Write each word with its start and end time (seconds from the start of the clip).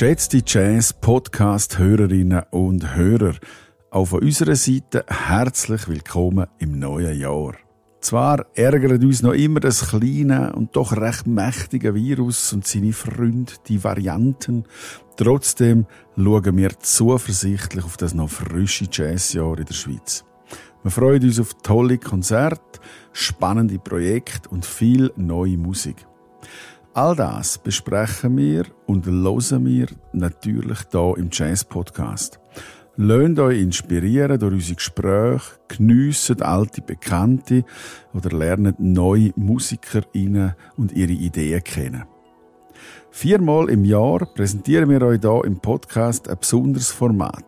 Geschätzte 0.00 0.42
Jazz-Podcast-Hörerinnen 0.46 2.44
und 2.50 2.96
Hörer, 2.96 3.34
auch 3.90 4.06
von 4.06 4.22
unserer 4.22 4.54
Seite 4.54 5.04
herzlich 5.06 5.88
willkommen 5.88 6.46
im 6.58 6.78
neuen 6.78 7.20
Jahr. 7.20 7.52
Zwar 8.00 8.46
ärgert 8.54 9.04
uns 9.04 9.20
noch 9.20 9.34
immer 9.34 9.60
das 9.60 9.90
kleine 9.90 10.54
und 10.54 10.74
doch 10.74 10.96
recht 10.96 11.26
mächtige 11.26 11.94
Virus 11.94 12.50
und 12.54 12.66
seine 12.66 12.94
Freunde, 12.94 13.52
die 13.68 13.84
Varianten. 13.84 14.64
Trotzdem 15.16 15.84
schauen 16.16 16.56
wir 16.56 16.70
zuversichtlich 16.78 17.84
auf 17.84 17.98
das 17.98 18.14
noch 18.14 18.30
frische 18.30 18.86
Jazzjahr 18.90 19.58
in 19.58 19.66
der 19.66 19.74
Schweiz. 19.74 20.24
Wir 20.82 20.90
freuen 20.90 21.22
uns 21.22 21.38
auf 21.38 21.54
tolle 21.62 21.98
Konzerte, 21.98 22.80
spannende 23.12 23.78
Projekte 23.78 24.48
und 24.48 24.64
viel 24.64 25.12
neue 25.16 25.58
Musik. 25.58 26.06
All 26.94 27.14
das 27.14 27.58
besprechen 27.58 28.36
wir 28.38 28.64
und 28.86 29.06
hören 29.06 29.66
wir 29.66 29.86
natürlich 30.12 30.78
hier 30.90 31.14
im 31.18 31.28
Jazz 31.30 31.64
Podcast. 31.64 32.40
Lasst 32.96 33.38
euch 33.38 33.60
inspirieren 33.60 34.38
durch 34.38 34.54
unsere 34.54 34.76
Gespräche, 34.76 35.58
geniessen 35.68 36.42
alte 36.42 36.80
Bekannte 36.80 37.64
oder 38.14 38.36
lernt 38.36 38.80
neue 38.80 39.32
MusikerInnen 39.36 40.54
und 40.76 40.92
ihre 40.92 41.12
Ideen 41.12 41.62
kennen. 41.62 42.04
Viermal 43.10 43.68
im 43.68 43.84
Jahr 43.84 44.26
präsentieren 44.34 44.88
wir 44.88 45.02
euch 45.02 45.20
hier 45.20 45.44
im 45.44 45.60
Podcast 45.60 46.28
ein 46.28 46.38
besonderes 46.38 46.90
Format, 46.90 47.44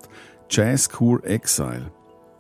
Jazz 0.51 0.89
Core 0.89 1.25
Exile. 1.25 1.91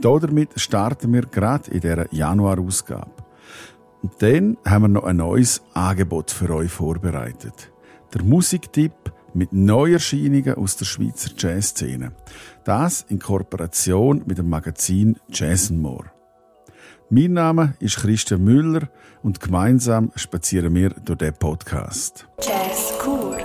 Damit 0.02 0.60
starten 0.60 1.12
wir 1.12 1.22
gerade 1.22 1.70
in 1.70 1.80
dieser 1.80 2.12
Januar-Ausgabe. 2.12 3.12
Und 4.02 4.20
dann 4.20 4.56
haben 4.66 4.82
wir 4.82 4.88
noch 4.88 5.04
ein 5.04 5.16
neues 5.16 5.62
Angebot 5.74 6.32
für 6.32 6.50
euch 6.50 6.72
vorbereitet. 6.72 7.72
Der 8.12 8.24
Musiktipp 8.24 8.92
mit 9.32 9.52
Neuerscheinungen 9.52 10.56
aus 10.56 10.76
der 10.76 10.86
Schweizer 10.86 11.30
Jazzszene. 11.38 12.12
Das 12.64 13.06
in 13.08 13.20
Kooperation 13.20 14.24
mit 14.26 14.38
dem 14.38 14.50
Magazin 14.50 15.16
Jazz 15.28 15.70
More. 15.70 16.10
Mein 17.08 17.34
Name 17.34 17.74
ist 17.78 17.98
Christian 17.98 18.42
Müller 18.42 18.88
und 19.22 19.38
gemeinsam 19.38 20.10
spazieren 20.16 20.74
wir 20.74 20.90
durch 20.90 21.18
den 21.18 21.34
Podcast. 21.34 22.26
Jazz 22.40 22.92
Cool 23.06 23.36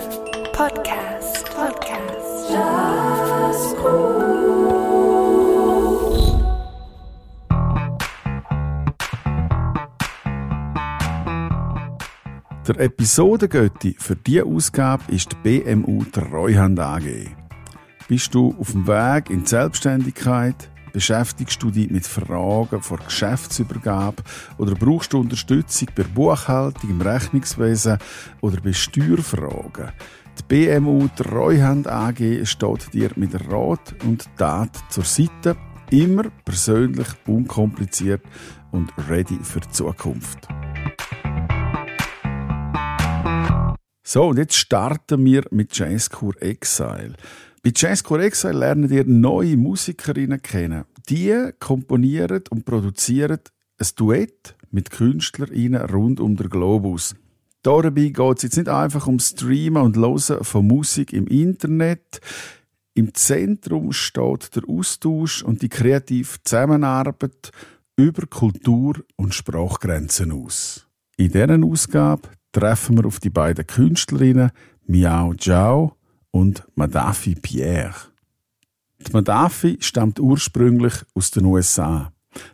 Podcast. 0.52 1.44
Podcast. 1.54 2.50
Jazz 2.50 3.76
Cool. 3.80 4.37
Der 12.68 12.80
Episodengötti 12.80 13.96
für 13.98 14.14
diese 14.14 14.44
Ausgabe 14.44 15.04
ist 15.10 15.30
die 15.32 15.62
BMU 15.62 16.04
Treuhand 16.04 16.78
AG. 16.78 17.02
Bist 18.08 18.34
du 18.34 18.54
auf 18.60 18.72
dem 18.72 18.86
Weg 18.86 19.30
in 19.30 19.44
die 19.44 19.48
Selbstständigkeit? 19.48 20.70
Beschäftigst 20.92 21.62
du 21.62 21.70
dich 21.70 21.90
mit 21.90 22.06
Fragen 22.06 22.82
vor 22.82 22.98
Geschäftsübergabe 22.98 24.22
oder 24.58 24.74
brauchst 24.74 25.14
du 25.14 25.20
Unterstützung 25.20 25.88
bei 25.96 26.02
Buchhaltung 26.02 26.90
im 26.90 27.00
Rechnungswesen 27.00 27.96
oder 28.42 28.60
bei 28.60 28.74
Steuerfragen? 28.74 29.92
Die 30.38 30.42
BMU 30.46 31.08
Treuhand 31.16 31.86
AG 31.86 32.44
steht 32.44 32.92
dir 32.92 33.10
mit 33.16 33.32
Rat 33.50 33.94
und 34.04 34.28
Tat 34.36 34.76
zur 34.90 35.04
Seite, 35.04 35.56
immer 35.90 36.24
persönlich, 36.44 37.08
unkompliziert 37.26 38.24
und 38.72 38.92
ready 39.08 39.38
für 39.42 39.60
die 39.60 39.70
Zukunft. 39.70 40.48
So, 44.10 44.28
und 44.28 44.38
jetzt 44.38 44.54
starten 44.54 45.22
wir 45.26 45.44
mit 45.50 45.76
Jazzcore 45.76 46.40
Exile. 46.40 47.12
Bei 47.62 47.70
Jazzcore 47.76 48.24
Exile 48.24 48.58
lernen 48.58 48.90
ihr 48.90 49.04
neue 49.04 49.58
Musikerinnen 49.58 50.40
kennen. 50.40 50.86
Die 51.10 51.50
komponieren 51.60 52.42
und 52.48 52.64
produzieren 52.64 53.40
ein 53.78 53.86
Duett 53.96 54.56
mit 54.70 54.90
KünstlerInnen 54.90 55.90
rund 55.90 56.20
um 56.20 56.36
den 56.36 56.48
Globus. 56.48 57.16
Dabei 57.60 58.08
geht 58.08 58.36
es 58.38 58.44
jetzt 58.44 58.56
nicht 58.56 58.70
einfach 58.70 59.06
um 59.06 59.18
Streamen 59.18 59.82
und 59.82 59.98
Hören 59.98 60.42
von 60.42 60.66
Musik 60.66 61.12
im 61.12 61.26
Internet. 61.26 62.22
Im 62.94 63.12
Zentrum 63.12 63.92
steht 63.92 64.56
der 64.56 64.62
Austausch 64.70 65.42
und 65.42 65.60
die 65.60 65.68
kreative 65.68 66.38
Zusammenarbeit 66.44 67.50
über 67.94 68.26
Kultur- 68.26 69.04
und 69.16 69.34
Sprachgrenzen 69.34 70.32
aus. 70.32 70.86
In 71.18 71.30
dieser 71.30 71.62
Ausgabe 71.62 72.30
treffen 72.52 72.96
wir 72.96 73.06
auf 73.06 73.20
die 73.20 73.30
beiden 73.30 73.66
Künstlerinnen 73.66 74.50
Miao 74.86 75.34
Zhao 75.34 75.96
und 76.30 76.66
Madafi 76.74 77.34
Pierre. 77.34 77.94
Die 79.06 79.12
Madafi 79.12 79.78
stammt 79.80 80.18
ursprünglich 80.18 80.94
aus 81.14 81.30
den 81.30 81.44
USA, 81.44 82.12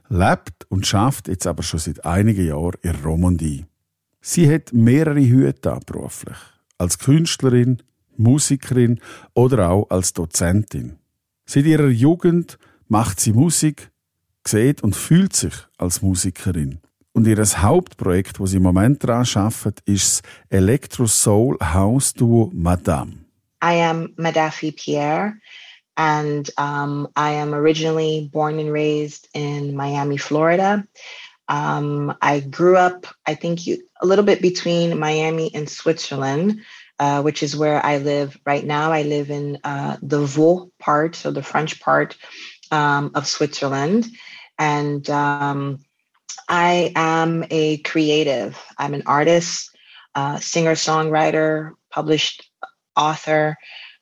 lebt 0.08 0.66
und 0.68 0.86
schafft 0.86 1.28
jetzt 1.28 1.46
aber 1.46 1.62
schon 1.62 1.80
seit 1.80 2.04
einigen 2.04 2.46
Jahren 2.46 2.78
in 2.82 2.96
Romandie. 3.04 3.66
Sie 4.20 4.52
hat 4.52 4.72
mehrere 4.72 5.20
Hüte 5.20 5.78
beruflich. 5.86 6.38
Als 6.78 6.98
Künstlerin, 6.98 7.82
Musikerin 8.16 9.00
oder 9.34 9.70
auch 9.70 9.90
als 9.90 10.12
Dozentin. 10.12 10.96
Seit 11.46 11.66
ihrer 11.66 11.88
Jugend 11.88 12.58
macht 12.88 13.20
sie 13.20 13.32
Musik, 13.32 13.90
sieht 14.46 14.82
und 14.82 14.96
fühlt 14.96 15.34
sich 15.34 15.54
als 15.78 16.02
Musikerin. 16.02 16.80
Und 17.16 17.28
ihr 17.28 17.36
Hauptprojekt, 17.36 18.40
das 18.40 18.50
sie 18.50 18.56
im 18.56 18.64
Moment 18.64 19.04
daran 19.04 19.24
arbeitet, 19.34 19.80
ist 19.86 20.22
das 20.50 20.58
Electro 20.58 21.06
Soul 21.06 21.56
House 21.60 22.12
Duo 22.12 22.50
Madame. 22.52 23.24
I 23.62 23.80
am 23.80 24.12
Madafi 24.16 24.72
Pierre, 24.72 25.38
and 25.96 26.50
um, 26.58 27.06
I 27.16 27.30
am 27.30 27.54
originally 27.54 28.28
born 28.32 28.58
and 28.58 28.72
raised 28.72 29.28
in 29.32 29.76
Miami, 29.76 30.18
Florida. 30.18 30.84
Um, 31.48 32.12
I 32.20 32.40
grew 32.40 32.76
up, 32.76 33.06
I 33.28 33.36
think, 33.36 33.64
you, 33.64 33.78
a 34.02 34.06
little 34.06 34.24
bit 34.24 34.42
between 34.42 34.98
Miami 34.98 35.54
and 35.54 35.70
Switzerland, 35.70 36.62
uh, 36.98 37.22
which 37.22 37.44
is 37.44 37.56
where 37.56 37.80
I 37.86 37.98
live 37.98 38.36
right 38.44 38.64
now. 38.64 38.90
I 38.90 39.02
live 39.02 39.30
in 39.30 39.60
uh, 39.62 39.98
the 40.02 40.26
Vaud 40.26 40.72
part, 40.80 41.14
so 41.14 41.30
the 41.30 41.44
French 41.44 41.80
part 41.80 42.16
um, 42.72 43.12
of 43.14 43.28
Switzerland. 43.28 44.06
And 44.58 45.08
um, 45.10 45.78
I 46.48 46.92
am 46.94 47.44
a 47.50 47.78
creative. 47.78 48.60
I'm 48.78 48.94
an 48.94 49.02
artist, 49.06 49.70
uh, 50.14 50.38
singer, 50.38 50.72
songwriter, 50.72 51.72
published 51.90 52.48
author. 52.96 53.56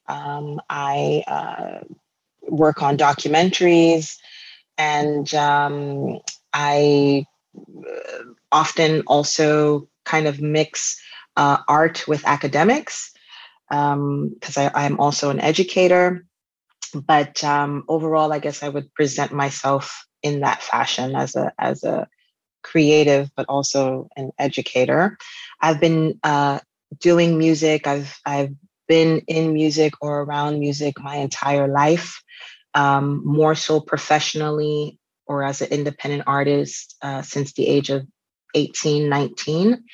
Um, 0.08 0.60
I 0.68 1.24
uh, 1.26 1.84
work 2.42 2.82
on 2.82 2.96
documentaries, 2.96 4.16
and 4.76 5.32
um, 5.34 6.18
I 6.52 7.26
uh, 7.56 8.24
often 8.50 9.02
also 9.06 9.88
kind 10.04 10.26
of 10.26 10.40
mix 10.40 11.00
uh, 11.36 11.58
art 11.68 12.06
with 12.08 12.26
academics 12.26 13.12
because 13.68 14.56
um, 14.56 14.70
I'm 14.74 15.00
also 15.00 15.30
an 15.30 15.40
educator. 15.40 16.26
But 16.94 17.42
um, 17.42 17.84
overall, 17.88 18.32
I 18.32 18.38
guess 18.38 18.62
I 18.62 18.68
would 18.68 18.92
present 18.92 19.32
myself 19.32 20.06
in 20.22 20.40
that 20.40 20.62
fashion 20.62 21.14
as 21.16 21.36
a 21.36 21.52
as 21.58 21.84
a 21.84 22.06
creative, 22.62 23.30
but 23.36 23.46
also 23.48 24.08
an 24.16 24.30
educator. 24.38 25.18
I've 25.60 25.80
been 25.80 26.18
uh, 26.22 26.60
doing 27.00 27.38
music. 27.38 27.86
I've 27.86 28.14
I've 28.24 28.54
been 28.88 29.22
in 29.26 29.52
music 29.52 29.94
or 30.00 30.22
around 30.22 30.58
music 30.58 31.00
my 31.00 31.16
entire 31.16 31.68
life, 31.68 32.22
um, 32.74 33.22
more 33.24 33.54
so 33.54 33.80
professionally 33.80 34.98
or 35.26 35.42
as 35.44 35.62
an 35.62 35.68
independent 35.70 36.24
artist 36.26 36.96
uh, 37.02 37.22
since 37.22 37.52
the 37.52 37.66
age 37.66 37.90
of 37.90 38.06
18, 38.54 39.08
19. 39.08 39.84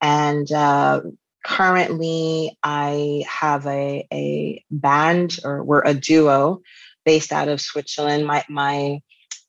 And 0.00 0.50
uh, 0.50 1.02
currently, 1.44 2.58
I 2.62 3.24
have 3.28 3.66
a, 3.66 4.06
a 4.12 4.64
band, 4.70 5.38
or 5.44 5.62
we're 5.62 5.82
a 5.84 5.94
duo 5.94 6.60
based 7.04 7.32
out 7.32 7.48
of 7.48 7.60
Switzerland. 7.60 8.26
My, 8.26 8.44
my 8.48 9.00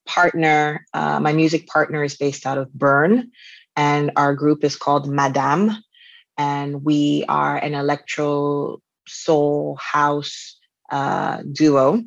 partner, 0.05 0.85
uh, 0.93 1.19
my 1.19 1.33
music 1.33 1.67
partner 1.67 2.03
is 2.03 2.15
based 2.15 2.45
out 2.45 2.57
of 2.57 2.71
Bern, 2.73 3.31
and 3.75 4.11
our 4.15 4.33
group 4.33 4.63
is 4.63 4.75
called 4.75 5.07
Madame. 5.07 5.71
And 6.37 6.83
we 6.83 7.23
are 7.29 7.57
an 7.57 7.73
electro 7.73 8.81
soul 9.07 9.77
house 9.81 10.57
uh, 10.91 11.43
duo. 11.51 12.03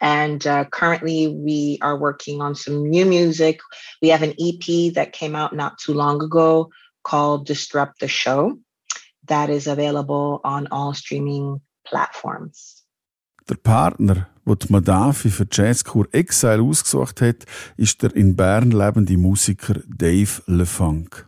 And 0.00 0.46
uh, 0.46 0.64
currently, 0.66 1.28
we 1.28 1.78
are 1.80 1.98
working 1.98 2.42
on 2.42 2.54
some 2.54 2.88
new 2.90 3.06
music. 3.06 3.60
We 4.02 4.08
have 4.08 4.22
an 4.22 4.34
EP 4.38 4.92
that 4.94 5.12
came 5.12 5.34
out 5.34 5.54
not 5.54 5.78
too 5.78 5.94
long 5.94 6.22
ago 6.22 6.70
called 7.04 7.46
Disrupt 7.46 8.00
the 8.00 8.08
Show, 8.08 8.58
that 9.28 9.50
is 9.50 9.66
available 9.66 10.40
on 10.44 10.68
all 10.70 10.94
streaming 10.94 11.60
platforms. 11.86 12.82
Der 13.46 13.56
Partner, 13.56 14.26
den 14.46 14.58
die 14.58 14.72
Madafi 14.72 15.30
für 15.30 15.46
Jazzcore 15.50 16.08
Exile 16.12 16.62
ausgesucht 16.62 17.20
hat, 17.20 17.44
ist 17.76 18.02
der 18.02 18.14
in 18.14 18.36
Bern 18.36 18.70
lebende 18.70 19.16
Musiker 19.16 19.80
Dave 19.86 20.42
LeFunk. 20.46 21.26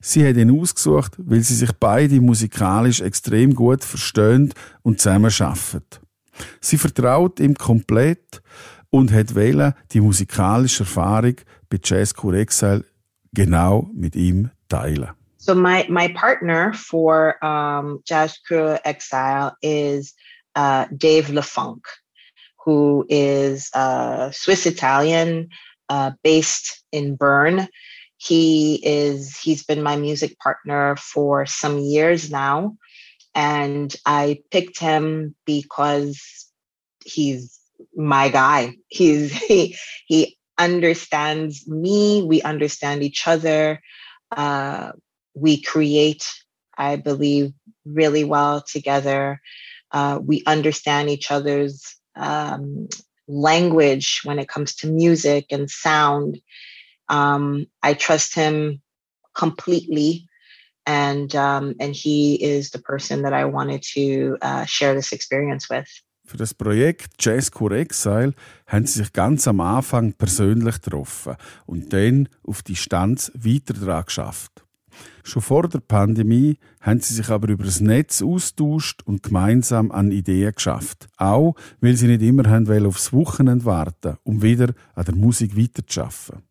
Sie 0.00 0.26
hat 0.26 0.36
ihn 0.36 0.60
ausgesucht, 0.60 1.12
weil 1.18 1.40
sie 1.42 1.54
sich 1.54 1.72
beide 1.72 2.20
musikalisch 2.20 3.00
extrem 3.00 3.54
gut 3.54 3.84
verstehen 3.84 4.52
und 4.82 5.00
zusammen. 5.00 5.30
Sie 6.60 6.78
vertraut 6.78 7.38
ihm 7.38 7.54
komplett 7.54 8.42
und 8.90 9.12
hat 9.12 9.34
wählen 9.34 9.74
die 9.92 10.00
musikalische 10.00 10.82
Erfahrung 10.82 11.36
bei 11.68 11.78
Jazz 11.82 12.14
Cool 12.20 12.34
Exile 12.36 12.84
genau 13.32 13.90
mit 13.94 14.16
ihm 14.16 14.50
teilen. 14.68 15.10
So 15.38 15.54
my 15.54 15.84
my 15.88 16.08
partner 16.08 16.72
for 16.72 17.34
um, 17.42 18.00
Jazz 18.04 18.40
Crew 18.46 18.76
Exile 18.84 19.56
is 19.60 20.14
uh, 20.56 20.86
Dave 20.90 21.32
LeFunk, 21.32 21.84
who 22.64 23.04
is 23.08 23.70
uh, 23.74 24.30
Swiss 24.30 24.66
Italian, 24.66 25.48
uh, 25.88 26.12
based 26.22 26.82
in 26.92 27.16
Bern. 27.16 27.68
He 28.16 28.80
is 28.84 29.36
he's 29.36 29.64
been 29.64 29.82
my 29.82 29.96
music 29.96 30.38
partner 30.38 30.96
for 30.96 31.44
some 31.44 31.78
years 31.78 32.30
now, 32.30 32.76
and 33.34 33.94
I 34.06 34.42
picked 34.50 34.78
him 34.78 35.34
because 35.44 36.46
he's 37.04 37.58
my 37.96 38.28
guy. 38.28 38.76
He's 38.88 39.32
he 39.48 39.76
he 40.06 40.38
understands 40.58 41.66
me. 41.66 42.22
We 42.22 42.42
understand 42.42 43.02
each 43.02 43.26
other. 43.26 43.80
Uh, 44.30 44.92
we 45.34 45.60
create, 45.60 46.24
I 46.76 46.96
believe, 46.96 47.52
really 47.84 48.24
well 48.24 48.62
together. 48.62 49.40
Uh, 49.90 50.20
we 50.22 50.42
understand 50.46 51.10
each 51.10 51.30
other's 51.30 51.96
um, 52.16 52.88
language 53.28 54.20
when 54.24 54.38
it 54.38 54.48
comes 54.48 54.74
to 54.76 54.86
music 54.86 55.46
and 55.50 55.70
sound. 55.70 56.40
Um, 57.08 57.66
I 57.82 57.94
trust 57.94 58.34
him 58.34 58.80
completely, 59.34 60.28
and 60.86 61.34
um, 61.34 61.74
and 61.80 61.94
he 61.94 62.42
is 62.42 62.70
the 62.70 62.78
person 62.78 63.22
that 63.22 63.32
I 63.32 63.44
wanted 63.44 63.82
to 63.94 64.38
uh, 64.42 64.64
share 64.64 64.94
this 64.94 65.12
experience 65.12 65.68
with. 65.68 65.88
Für 66.24 66.36
das 66.36 66.54
Projekt 66.54 67.14
Jazz 67.18 67.50
Core 67.50 67.80
Exile 67.80 68.32
haben 68.66 68.86
sie 68.86 69.00
sich 69.00 69.12
ganz 69.12 69.48
am 69.48 69.60
Anfang 69.60 70.12
persönlich 70.12 70.80
getroffen 70.80 71.36
und 71.66 71.92
dann 71.92 72.28
auf 72.44 72.62
Distanz 72.62 73.32
weiter 73.34 73.74
daran 73.74 74.04
geschafft. 74.04 74.64
Schon 75.24 75.42
vor 75.42 75.68
der 75.68 75.80
Pandemie 75.80 76.58
haben 76.80 77.00
sie 77.00 77.14
sich 77.14 77.28
aber 77.28 77.48
über 77.48 77.64
das 77.64 77.80
Netz 77.80 78.22
austauscht 78.22 79.02
und 79.04 79.22
gemeinsam 79.22 79.90
an 79.90 80.10
Ideen 80.10 80.52
geschafft. 80.52 81.08
Auch, 81.16 81.54
weil 81.80 81.96
sie 81.96 82.08
nicht 82.08 82.22
immer 82.22 82.48
haben 82.48 82.86
aufs 82.86 83.12
Wochenende 83.12 83.64
warten, 83.64 84.16
um 84.24 84.42
wieder 84.42 84.74
an 84.94 85.04
der 85.04 85.14
Musik 85.14 85.56
weiterzuarbeiten. 85.56 86.42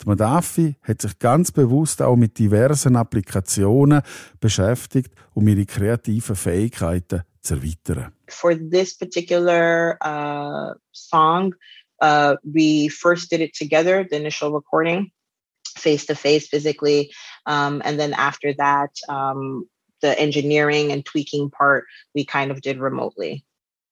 Die 0.00 0.06
Madafi 0.06 0.76
hat 0.82 1.02
sich 1.02 1.18
ganz 1.18 1.50
bewusst 1.50 2.00
auch 2.00 2.16
mit 2.16 2.38
diversen 2.38 2.96
Applikationen 2.96 4.02
beschäftigt, 4.40 5.12
um 5.34 5.48
ihre 5.48 5.66
kreativen 5.66 6.36
Fähigkeiten 6.36 7.22
zu 7.40 7.54
erweitern. 7.54 8.12
For 8.28 8.54
this 8.54 8.96
particular 8.96 9.96
uh, 10.04 10.74
song, 10.92 11.54
uh, 12.00 12.36
we 12.44 12.88
first 12.88 13.30
did 13.30 13.40
it 13.40 13.54
together, 13.54 14.06
the 14.08 14.16
initial 14.16 14.52
recording. 14.52 15.10
Face 15.78 16.06
to 16.06 16.14
face 16.14 16.48
physically. 16.48 17.12
Um, 17.46 17.82
and 17.84 17.98
then 17.98 18.12
after 18.12 18.52
that, 18.54 18.90
um, 19.08 19.68
the 20.00 20.18
engineering 20.18 20.92
and 20.92 21.04
tweaking 21.04 21.50
part 21.50 21.86
we 22.14 22.24
kind 22.24 22.50
of 22.50 22.60
did 22.60 22.78
remotely. 22.78 23.44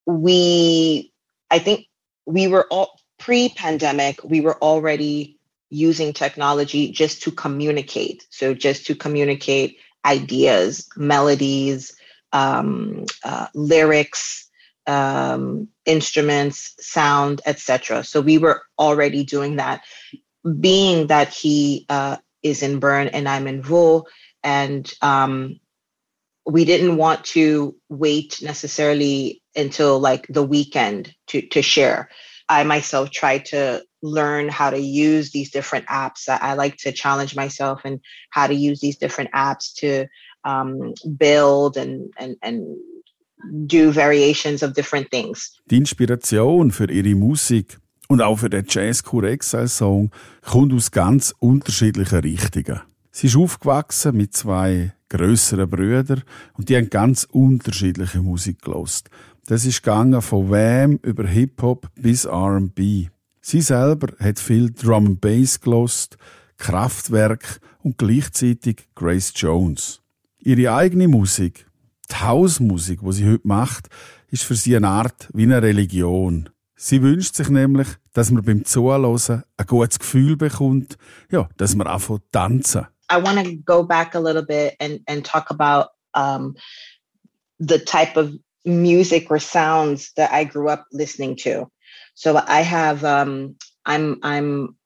We, 0.06 1.12
I 1.50 1.58
think 1.58 1.86
we 2.26 2.46
were 2.46 2.66
all 2.70 2.98
pre 3.18 3.48
pandemic, 3.48 4.22
we 4.22 4.40
were 4.40 4.56
already 4.62 5.38
using 5.68 6.12
technology 6.12 6.92
just 6.92 7.22
to 7.22 7.32
communicate. 7.32 8.26
So 8.30 8.54
just 8.54 8.86
to 8.86 8.94
communicate 8.94 9.78
ideas, 10.04 10.88
melodies, 10.96 11.96
um, 12.32 13.06
uh, 13.24 13.48
lyrics, 13.54 14.48
um, 14.86 15.68
instruments, 15.84 16.76
sound, 16.80 17.40
etc. 17.46 18.04
So 18.04 18.20
we 18.20 18.38
were 18.38 18.62
already 18.78 19.24
doing 19.24 19.56
that 19.56 19.82
being 20.60 21.08
that 21.08 21.28
he 21.28 21.86
uh, 21.88 22.16
is 22.42 22.62
in 22.62 22.78
Bern 22.78 23.08
and 23.08 23.28
I'm 23.28 23.46
in 23.46 23.62
Vaud, 23.62 24.04
and 24.42 24.90
um, 25.02 25.58
we 26.46 26.64
didn't 26.64 26.96
want 26.96 27.24
to 27.24 27.76
wait 27.88 28.38
necessarily 28.42 29.42
until 29.56 29.98
like 29.98 30.26
the 30.28 30.42
weekend 30.42 31.14
to 31.28 31.42
to 31.48 31.62
share. 31.62 32.08
I 32.48 32.62
myself 32.62 33.10
tried 33.10 33.46
to 33.46 33.82
learn 34.02 34.48
how 34.48 34.70
to 34.70 34.78
use 34.78 35.32
these 35.32 35.50
different 35.50 35.86
apps. 35.86 36.28
I, 36.28 36.38
I 36.40 36.54
like 36.54 36.76
to 36.78 36.92
challenge 36.92 37.34
myself 37.34 37.80
and 37.84 38.00
how 38.30 38.46
to 38.46 38.54
use 38.54 38.80
these 38.80 38.96
different 38.96 39.32
apps 39.32 39.74
to 39.78 40.06
um, 40.44 40.94
build 41.18 41.76
and 41.76 42.12
and 42.18 42.36
and 42.42 42.76
do 43.66 43.90
variations 43.90 44.62
of 44.62 44.74
different 44.74 45.10
things. 45.10 45.58
Die 45.66 45.76
Inspiration 45.76 46.70
für 46.70 46.90
ihre 46.90 47.14
Musik 47.14 47.78
Und 48.08 48.22
auch 48.22 48.36
für 48.36 48.50
den 48.50 48.64
Jazz 48.68 49.02
Core 49.02 49.30
Exile 49.30 49.68
Song 49.68 50.10
kommt 50.42 50.72
aus 50.72 50.90
ganz 50.90 51.34
unterschiedlichen 51.38 52.20
Richtungen. 52.20 52.80
Sie 53.10 53.26
ist 53.26 53.36
aufgewachsen 53.36 54.16
mit 54.16 54.36
zwei 54.36 54.92
grösseren 55.08 55.68
Brüdern 55.68 56.22
und 56.54 56.68
die 56.68 56.76
haben 56.76 56.90
ganz 56.90 57.24
unterschiedliche 57.24 58.20
Musik 58.20 58.62
gelost. 58.62 59.08
Das 59.46 59.64
ist 59.64 59.82
gegangen 59.82 60.20
von 60.22 60.50
Wham 60.50 60.98
über 61.02 61.26
Hip-Hop 61.26 61.88
bis 61.94 62.24
R&B. 62.24 63.08
Sie 63.40 63.60
selber 63.60 64.08
hat 64.18 64.40
viel 64.40 64.72
Drum 64.72 65.06
and 65.06 65.20
Bass 65.20 65.60
gelost, 65.60 66.18
Kraftwerk 66.58 67.60
und 67.82 67.96
gleichzeitig 67.96 68.88
Grace 68.94 69.32
Jones. 69.36 70.00
Ihre 70.38 70.74
eigene 70.74 71.06
Musik, 71.06 71.66
die 72.10 72.16
Hausmusik, 72.16 73.00
die 73.02 73.12
sie 73.12 73.28
heute 73.28 73.46
macht, 73.46 73.88
ist 74.30 74.42
für 74.42 74.56
sie 74.56 74.76
eine 74.76 74.88
Art 74.88 75.28
wie 75.32 75.44
eine 75.44 75.62
Religion. 75.62 76.48
Sie 76.78 77.02
wünscht 77.02 77.34
sich 77.34 77.48
nämlich, 77.48 77.88
dass 78.12 78.30
man 78.30 78.44
beim 78.44 78.64
Zuhören 78.66 79.42
ein 79.56 79.66
gutes 79.66 79.98
Gefühl 79.98 80.36
bekommt, 80.36 80.98
ja, 81.30 81.48
dass 81.56 81.74
man 81.74 81.88
tanzen. 82.30 82.86
I 83.10 83.16
want 83.16 83.38
to 83.42 83.56
go 83.64 83.82
back 83.82 84.14
a 84.14 84.18
little 84.18 84.42
bit 84.42 84.74
and, 84.78 85.00
and 85.06 85.24
talk 85.24 85.50
about 85.50 85.90
um, 86.14 86.54
the 87.58 87.78
type 87.78 88.16
of 88.16 88.32
music 88.64 89.30
or 89.30 89.38
sounds 89.38 90.12
that 90.16 90.30
I 90.32 90.44
grew 90.44 90.68
up 90.68 90.84
listening 90.92 91.36
to. 91.36 91.70
So 92.14 92.36
I 92.46 92.62
have, 92.62 93.04
um, 93.04 93.56
I'm, 93.86 94.18
I'm 94.22 94.76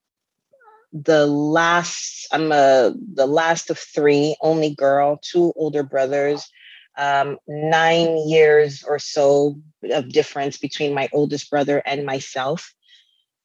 the 0.93 1.27
last, 1.27 2.29
I'm 2.31 2.53
a, 2.53 2.95
the 3.15 3.27
last 3.27 3.71
of 3.71 3.79
three, 3.79 4.37
only 4.43 4.75
girl, 4.75 5.19
two 5.23 5.53
older 5.57 5.83
brothers 5.83 6.49
um, 6.97 7.39
nine 7.47 8.29
years 8.29 8.85
or 8.85 8.99
so 8.99 9.57
of 9.91 10.09
difference 10.11 10.59
between 10.59 10.95
my 10.95 11.09
oldest 11.13 11.51
brother 11.51 11.83
and 11.85 12.05
myself. 12.05 12.75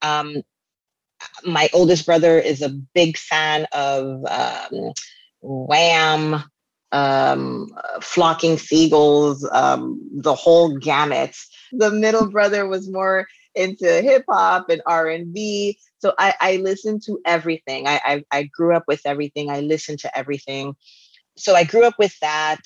Um, 0.01 0.43
my 1.45 1.69
oldest 1.73 2.05
brother 2.05 2.39
is 2.39 2.61
a 2.61 2.69
big 2.69 3.17
fan 3.17 3.67
of 3.71 4.25
um, 4.25 4.93
Wham, 5.41 6.43
um, 6.91 7.69
Flocking 8.01 8.57
Seagulls, 8.57 9.47
um, 9.51 10.01
the 10.13 10.35
whole 10.35 10.77
gamut. 10.77 11.35
The 11.71 11.91
middle 11.91 12.29
brother 12.29 12.67
was 12.67 12.89
more 12.89 13.27
into 13.53 13.85
hip 14.01 14.25
hop 14.29 14.69
and 14.69 14.81
R 14.85 15.07
and 15.09 15.33
B. 15.33 15.79
So 15.99 16.13
I, 16.17 16.33
I 16.39 16.55
listened 16.57 17.03
to 17.03 17.19
everything. 17.25 17.87
I, 17.87 17.99
I, 18.03 18.23
I 18.31 18.43
grew 18.43 18.75
up 18.75 18.83
with 18.87 19.01
everything. 19.05 19.49
I 19.49 19.61
listened 19.61 19.99
to 19.99 20.17
everything. 20.17 20.75
So 21.37 21.55
I 21.55 21.63
grew 21.63 21.85
up 21.85 21.95
with 21.97 22.17
that 22.19 22.61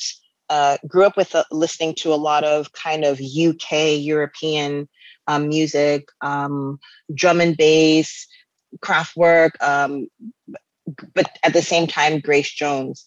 uh, 0.50 0.78
grew 0.88 1.06
up 1.06 1.18
with 1.18 1.36
uh, 1.36 1.44
listening 1.52 1.96
to 1.96 2.14
a 2.14 2.16
lot 2.16 2.44
of 2.44 2.72
kind 2.74 3.06
of 3.06 3.20
UK 3.20 4.00
European 4.00 4.90
um, 5.28 5.48
music, 5.48 6.10
um, 6.22 6.80
drum 7.14 7.40
and 7.40 7.56
bass, 7.56 8.28
Kraftwerk, 8.80 9.52
um, 9.62 10.08
but 11.14 11.30
at 11.44 11.54
the 11.54 11.62
same 11.62 11.88
time, 11.88 12.20
Grace 12.20 12.52
Jones. 12.52 13.06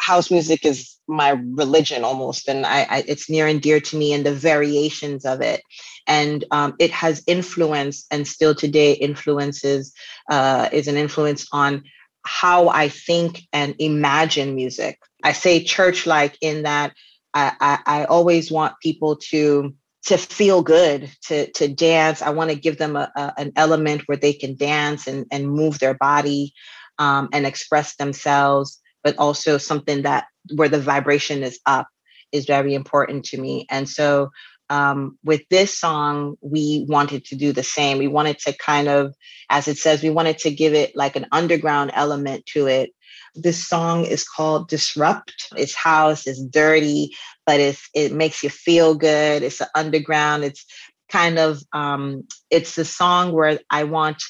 House 0.00 0.30
music 0.30 0.64
is 0.64 0.96
my 1.08 1.30
religion 1.30 2.04
almost, 2.04 2.48
and 2.48 2.64
I, 2.64 2.86
I, 2.88 3.04
it's 3.08 3.28
near 3.28 3.46
and 3.46 3.60
dear 3.60 3.80
to 3.80 3.96
me, 3.96 4.12
and 4.12 4.24
the 4.24 4.34
variations 4.34 5.24
of 5.24 5.40
it, 5.40 5.62
and 6.06 6.44
um, 6.50 6.74
it 6.78 6.92
has 6.92 7.24
influence, 7.26 8.06
and 8.10 8.26
still 8.26 8.54
today 8.54 8.92
influences 8.92 9.92
uh, 10.30 10.68
is 10.72 10.86
an 10.86 10.96
influence 10.96 11.46
on 11.52 11.84
how 12.24 12.68
I 12.68 12.88
think 12.88 13.42
and 13.52 13.74
imagine 13.78 14.54
music. 14.54 14.98
I 15.24 15.32
say 15.32 15.64
church 15.64 16.06
like 16.06 16.38
in 16.40 16.62
that 16.62 16.94
I, 17.32 17.52
I, 17.60 17.78
I, 18.02 18.04
always 18.04 18.52
want 18.52 18.74
people 18.80 19.16
to 19.30 19.74
to 20.04 20.18
feel 20.18 20.62
good, 20.62 21.10
to 21.28 21.50
to 21.52 21.66
dance. 21.66 22.22
I 22.22 22.30
want 22.30 22.50
to 22.50 22.56
give 22.56 22.78
them 22.78 22.94
a, 22.94 23.10
a, 23.16 23.32
an 23.38 23.52
element 23.56 24.02
where 24.06 24.18
they 24.18 24.34
can 24.34 24.56
dance 24.56 25.08
and, 25.08 25.26
and 25.32 25.50
move 25.50 25.80
their 25.80 25.94
body 25.94 26.52
um, 26.98 27.28
and 27.32 27.46
express 27.46 27.96
themselves, 27.96 28.80
but 29.02 29.18
also 29.18 29.58
something 29.58 30.02
that 30.02 30.26
where 30.54 30.68
the 30.68 30.78
vibration 30.78 31.42
is 31.42 31.58
up 31.66 31.88
is 32.30 32.46
very 32.46 32.74
important 32.74 33.24
to 33.26 33.40
me. 33.40 33.66
And 33.70 33.88
so 33.88 34.30
um, 34.70 35.18
with 35.24 35.42
this 35.50 35.76
song, 35.76 36.36
we 36.40 36.86
wanted 36.88 37.24
to 37.26 37.36
do 37.36 37.52
the 37.52 37.62
same. 37.62 37.98
We 37.98 38.08
wanted 38.08 38.38
to 38.40 38.56
kind 38.56 38.88
of, 38.88 39.14
as 39.50 39.68
it 39.68 39.78
says, 39.78 40.02
we 40.02 40.10
wanted 40.10 40.38
to 40.38 40.50
give 40.50 40.74
it 40.74 40.96
like 40.96 41.16
an 41.16 41.26
underground 41.32 41.92
element 41.94 42.46
to 42.46 42.66
it, 42.66 42.90
This 43.34 43.66
song 43.66 44.04
is 44.04 44.24
called 44.24 44.68
Disrupt. 44.68 45.48
It's 45.56 45.74
house, 45.74 46.26
it's 46.26 46.42
dirty, 46.42 47.14
but 47.46 47.60
it's 47.60 47.88
it 47.94 48.12
makes 48.12 48.42
you 48.42 48.50
feel 48.50 48.94
good. 48.94 49.42
It's 49.42 49.60
underground. 49.74 50.44
It's 50.44 50.64
kind 51.10 51.38
of 51.38 51.60
um, 51.72 52.24
it's 52.50 52.76
the 52.76 52.84
song 52.84 53.32
where 53.32 53.58
I 53.70 53.84
want 53.84 54.22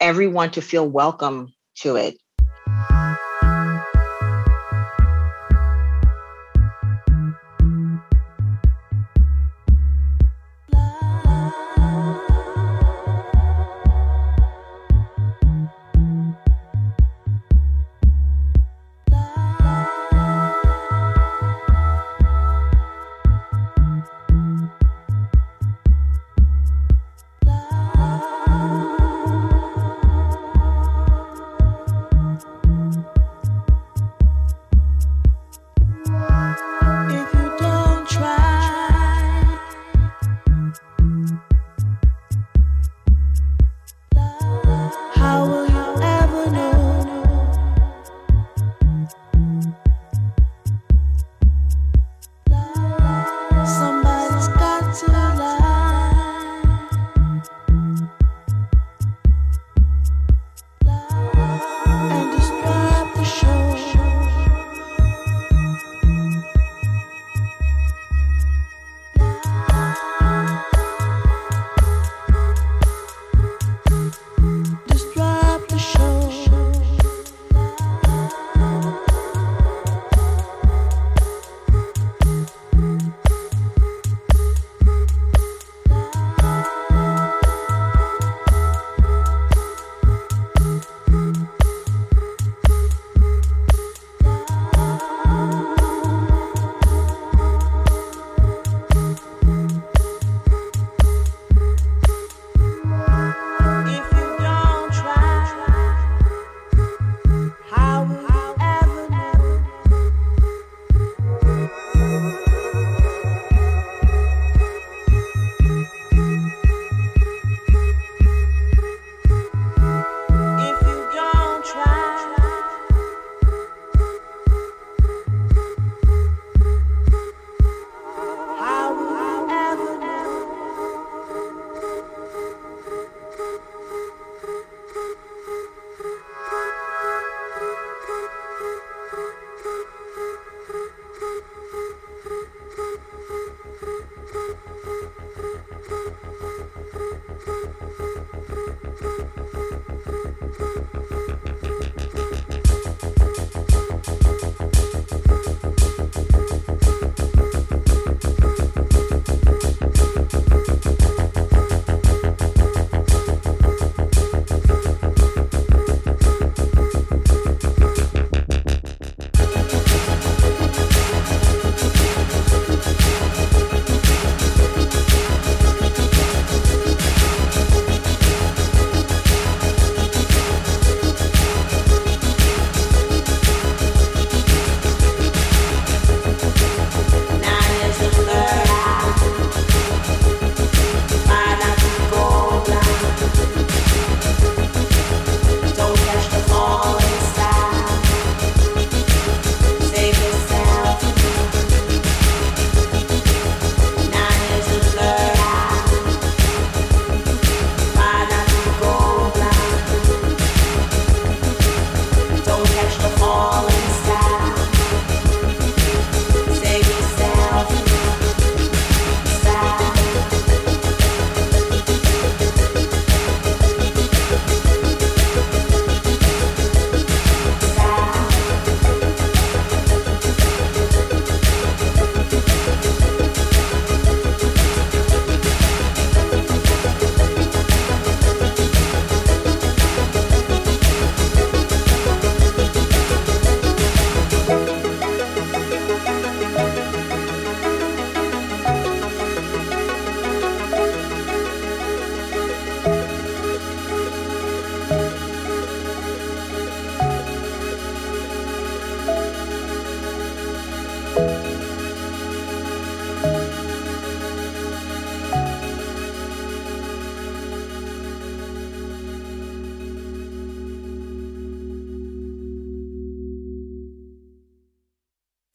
everyone 0.00 0.50
to 0.52 0.62
feel 0.62 0.88
welcome 0.88 1.48
to 1.76 1.96
it. 1.96 2.16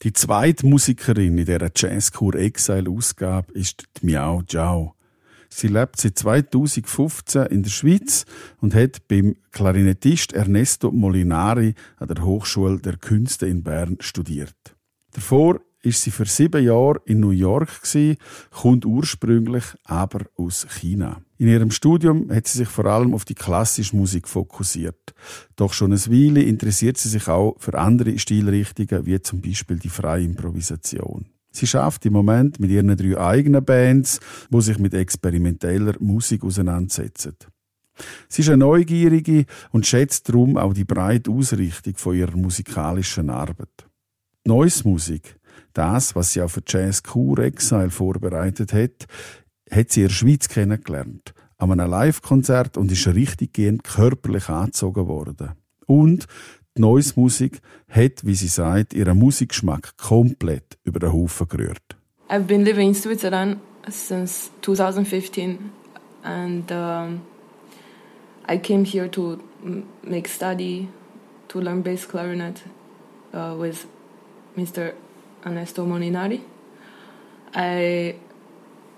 Die 0.06 0.14
zweite 0.14 0.68
Musikerin 0.68 1.36
in 1.36 1.46
dieser 1.46 1.72
Jazzcore 1.76 2.38
Exile 2.38 2.92
Ausgabe 2.92 3.52
ist 3.54 3.86
die 3.98 4.06
Miao 4.06 4.44
Zhao. 4.44 4.94
Sie 5.50 5.68
lebt 5.68 6.00
seit 6.00 6.20
2015 6.20 7.48
in 7.48 7.64
der 7.64 7.72
Schweiz 7.72 8.28
und 8.62 8.76
hat 8.76 9.08
beim 9.08 9.36
Klarinettist 9.50 10.34
Ernesto 10.34 10.92
Molinari 10.92 11.74
an 11.98 12.08
der 12.08 12.24
Hochschule 12.24 12.80
der 12.80 12.98
Künste 12.98 13.48
in 13.48 13.64
Bern 13.64 13.98
studiert. 14.00 14.76
Davor 15.12 15.60
ist 15.86 16.02
sie 16.02 16.12
für 16.12 16.26
sieben 16.26 16.64
Jahre 16.64 17.02
in 17.06 17.20
New 17.20 17.30
York 17.30 17.82
gewesen, 17.82 18.18
kommt 18.50 18.86
ursprünglich 18.86 19.64
aber 19.84 20.26
aus 20.36 20.66
China. 20.70 21.22
In 21.38 21.48
ihrem 21.48 21.72
Studium 21.72 22.32
hat 22.32 22.48
sie 22.48 22.60
sich 22.60 22.68
vor 22.68 22.86
allem 22.86 23.14
auf 23.14 23.26
die 23.26 23.36
klassische 23.36 23.96
Musik 23.96 24.28
fokussiert. 24.28 25.14
Doch 25.56 25.74
schon 25.74 25.92
eine 25.92 26.02
Weile 26.02 26.42
interessiert 26.42 26.98
sie 26.98 27.10
sich 27.10 27.28
auch 27.28 27.56
für 27.60 27.78
andere 27.78 28.18
Stilrichtungen, 28.18 29.06
wie 29.06 29.22
zum 29.22 29.42
Beispiel 29.42 29.78
die 29.78 29.90
freie 29.90 30.24
Improvisation. 30.24 31.26
Sie 31.52 31.68
schafft 31.68 32.06
im 32.06 32.14
Moment 32.14 32.60
mit 32.60 32.72
ihren 32.72 32.96
drei 32.98 33.18
eigenen 33.18 33.64
Bands, 33.64 34.20
wo 34.50 34.62
sich 34.62 34.78
mit 34.78 34.94
experimenteller 34.94 35.96
Musik 36.00 36.44
auseinandersetzen. 36.44 37.36
Sie 38.28 38.42
ist 38.42 38.50
eine 38.50 38.58
Neugierige 38.58 39.46
und 39.72 39.86
schätzt 39.86 40.28
darum 40.28 40.58
auch 40.58 40.74
die 40.74 40.84
breite 40.84 41.32
Ausrichtung 41.32 41.96
von 41.96 42.16
ihrer 42.16 42.36
musikalischen 42.36 43.30
Arbeit. 43.30 43.88
Neues 44.44 44.84
Musik 44.84 45.38
das, 45.74 46.16
was 46.16 46.34
sie 46.34 46.42
auch 46.42 46.50
für 46.50 46.64
Jazz 46.66 47.04
Cool 47.14 47.40
Exile 47.40 47.90
vorbereitet 47.90 48.74
hat, 48.74 49.08
hat 49.72 49.92
sie 49.92 50.02
in 50.02 50.08
der 50.08 50.14
Schweiz 50.14 50.48
kennengelernt. 50.48 51.34
An 51.58 51.72
einem 51.72 51.90
Live-Konzert 51.90 52.78
und 52.78 52.92
ist 52.92 53.08
richtig 53.08 53.54
gehend 53.54 53.84
körperlich 53.84 54.50
angezogen 54.50 55.08
worden. 55.08 55.52
Und 55.86 56.28
die 56.78 56.82
Neues 56.82 57.16
Musik 57.16 57.62
hat, 57.88 58.26
wie 58.26 58.36
sie 58.36 58.50
sagt, 58.50 58.94
ihren 58.94 59.18
Musikgeschmack 59.18 59.96
komplett 59.98 60.78
über 60.84 61.00
den 61.00 61.14
Haufen 61.14 61.48
gerührt. 61.48 61.96
I've 62.28 62.48
been 62.48 62.64
living 62.64 62.90
in 62.90 62.96
Switzerland 62.96 63.60
since 63.90 64.50
2015 64.62 65.72
and 66.24 66.72
um, 66.72 67.22
I 68.48 68.58
came 68.58 68.84
here 68.84 69.10
to 69.12 69.40
make 70.04 70.28
study, 70.28 70.90
to 71.48 71.62
learn 71.62 71.82
bass 71.82 72.06
clarinet 72.06 72.64
uh, 73.34 73.56
with 73.58 73.88
Mr. 74.58 74.94
Ernesto 75.46 75.86
Molinari. 75.86 76.42
I 77.54 78.16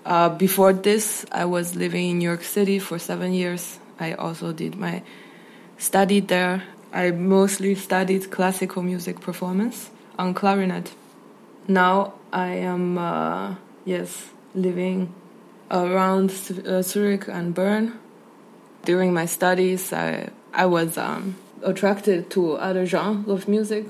uh, 0.04 0.30
before 0.30 0.72
this, 0.72 1.26
I 1.30 1.44
was 1.44 1.76
living 1.76 2.10
in 2.10 2.18
New 2.18 2.28
York 2.28 2.42
City 2.42 2.78
for 2.78 2.98
seven 2.98 3.32
years. 3.34 3.78
I 4.00 4.14
also 4.14 4.52
did 4.52 4.74
my 4.76 5.02
study 5.76 6.20
there. 6.20 6.62
I 6.92 7.10
mostly 7.10 7.74
studied 7.74 8.30
classical 8.30 8.82
music 8.82 9.20
performance 9.20 9.90
on 10.18 10.32
clarinet. 10.32 10.92
Now 11.66 12.14
I 12.32 12.48
am 12.48 12.96
uh, 12.96 13.56
yes 13.84 14.30
living 14.54 15.12
around 15.70 16.30
uh, 16.66 16.82
Zurich 16.82 17.28
and 17.28 17.54
Bern. 17.54 17.98
During 18.84 19.12
my 19.12 19.26
studies, 19.26 19.92
I 19.92 20.30
I 20.54 20.64
was 20.64 20.96
um, 20.96 21.36
attracted 21.62 22.30
to 22.30 22.54
other 22.54 22.86
genres 22.86 23.28
of 23.28 23.48
music 23.48 23.84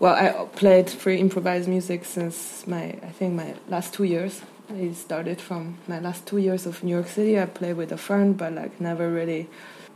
well, 0.00 0.14
I 0.14 0.46
played 0.56 0.88
free 0.88 1.18
improvised 1.18 1.68
music 1.68 2.06
since 2.06 2.66
my, 2.66 2.84
I 2.84 3.10
think 3.10 3.34
my 3.34 3.54
last 3.68 3.92
two 3.92 4.04
years. 4.04 4.40
It 4.70 4.94
started 4.94 5.40
from 5.40 5.76
my 5.86 6.00
last 6.00 6.26
two 6.26 6.38
years 6.38 6.64
of 6.64 6.82
New 6.82 6.94
York 6.94 7.08
City. 7.08 7.38
I 7.38 7.44
played 7.44 7.76
with 7.76 7.92
a 7.92 7.98
friend, 7.98 8.36
but 8.36 8.54
like 8.54 8.80
never 8.80 9.10
really 9.10 9.46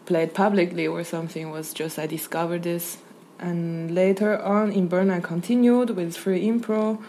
played 0.04 0.34
publicly 0.34 0.86
or 0.86 1.04
something. 1.04 1.48
It 1.48 1.50
was 1.50 1.72
just 1.72 1.98
I 1.98 2.06
discovered 2.06 2.64
this, 2.64 2.98
and 3.38 3.94
later 3.94 4.38
on 4.42 4.72
in 4.72 4.88
Bern, 4.88 5.10
I 5.10 5.20
continued 5.20 5.90
with 5.90 6.16
free 6.16 6.46
impro, 6.46 7.02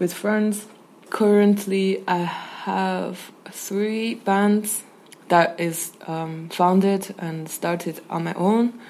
with 0.00 0.12
friends. 0.12 0.66
Currently, 1.10 2.02
I 2.08 2.24
have 2.64 3.30
three 3.44 4.14
bands 4.14 4.82
that 5.28 5.60
is 5.60 5.92
um, 6.08 6.48
founded 6.48 7.14
and 7.18 7.48
started 7.48 8.00
on 8.10 8.24
my 8.24 8.34
own 8.34 8.80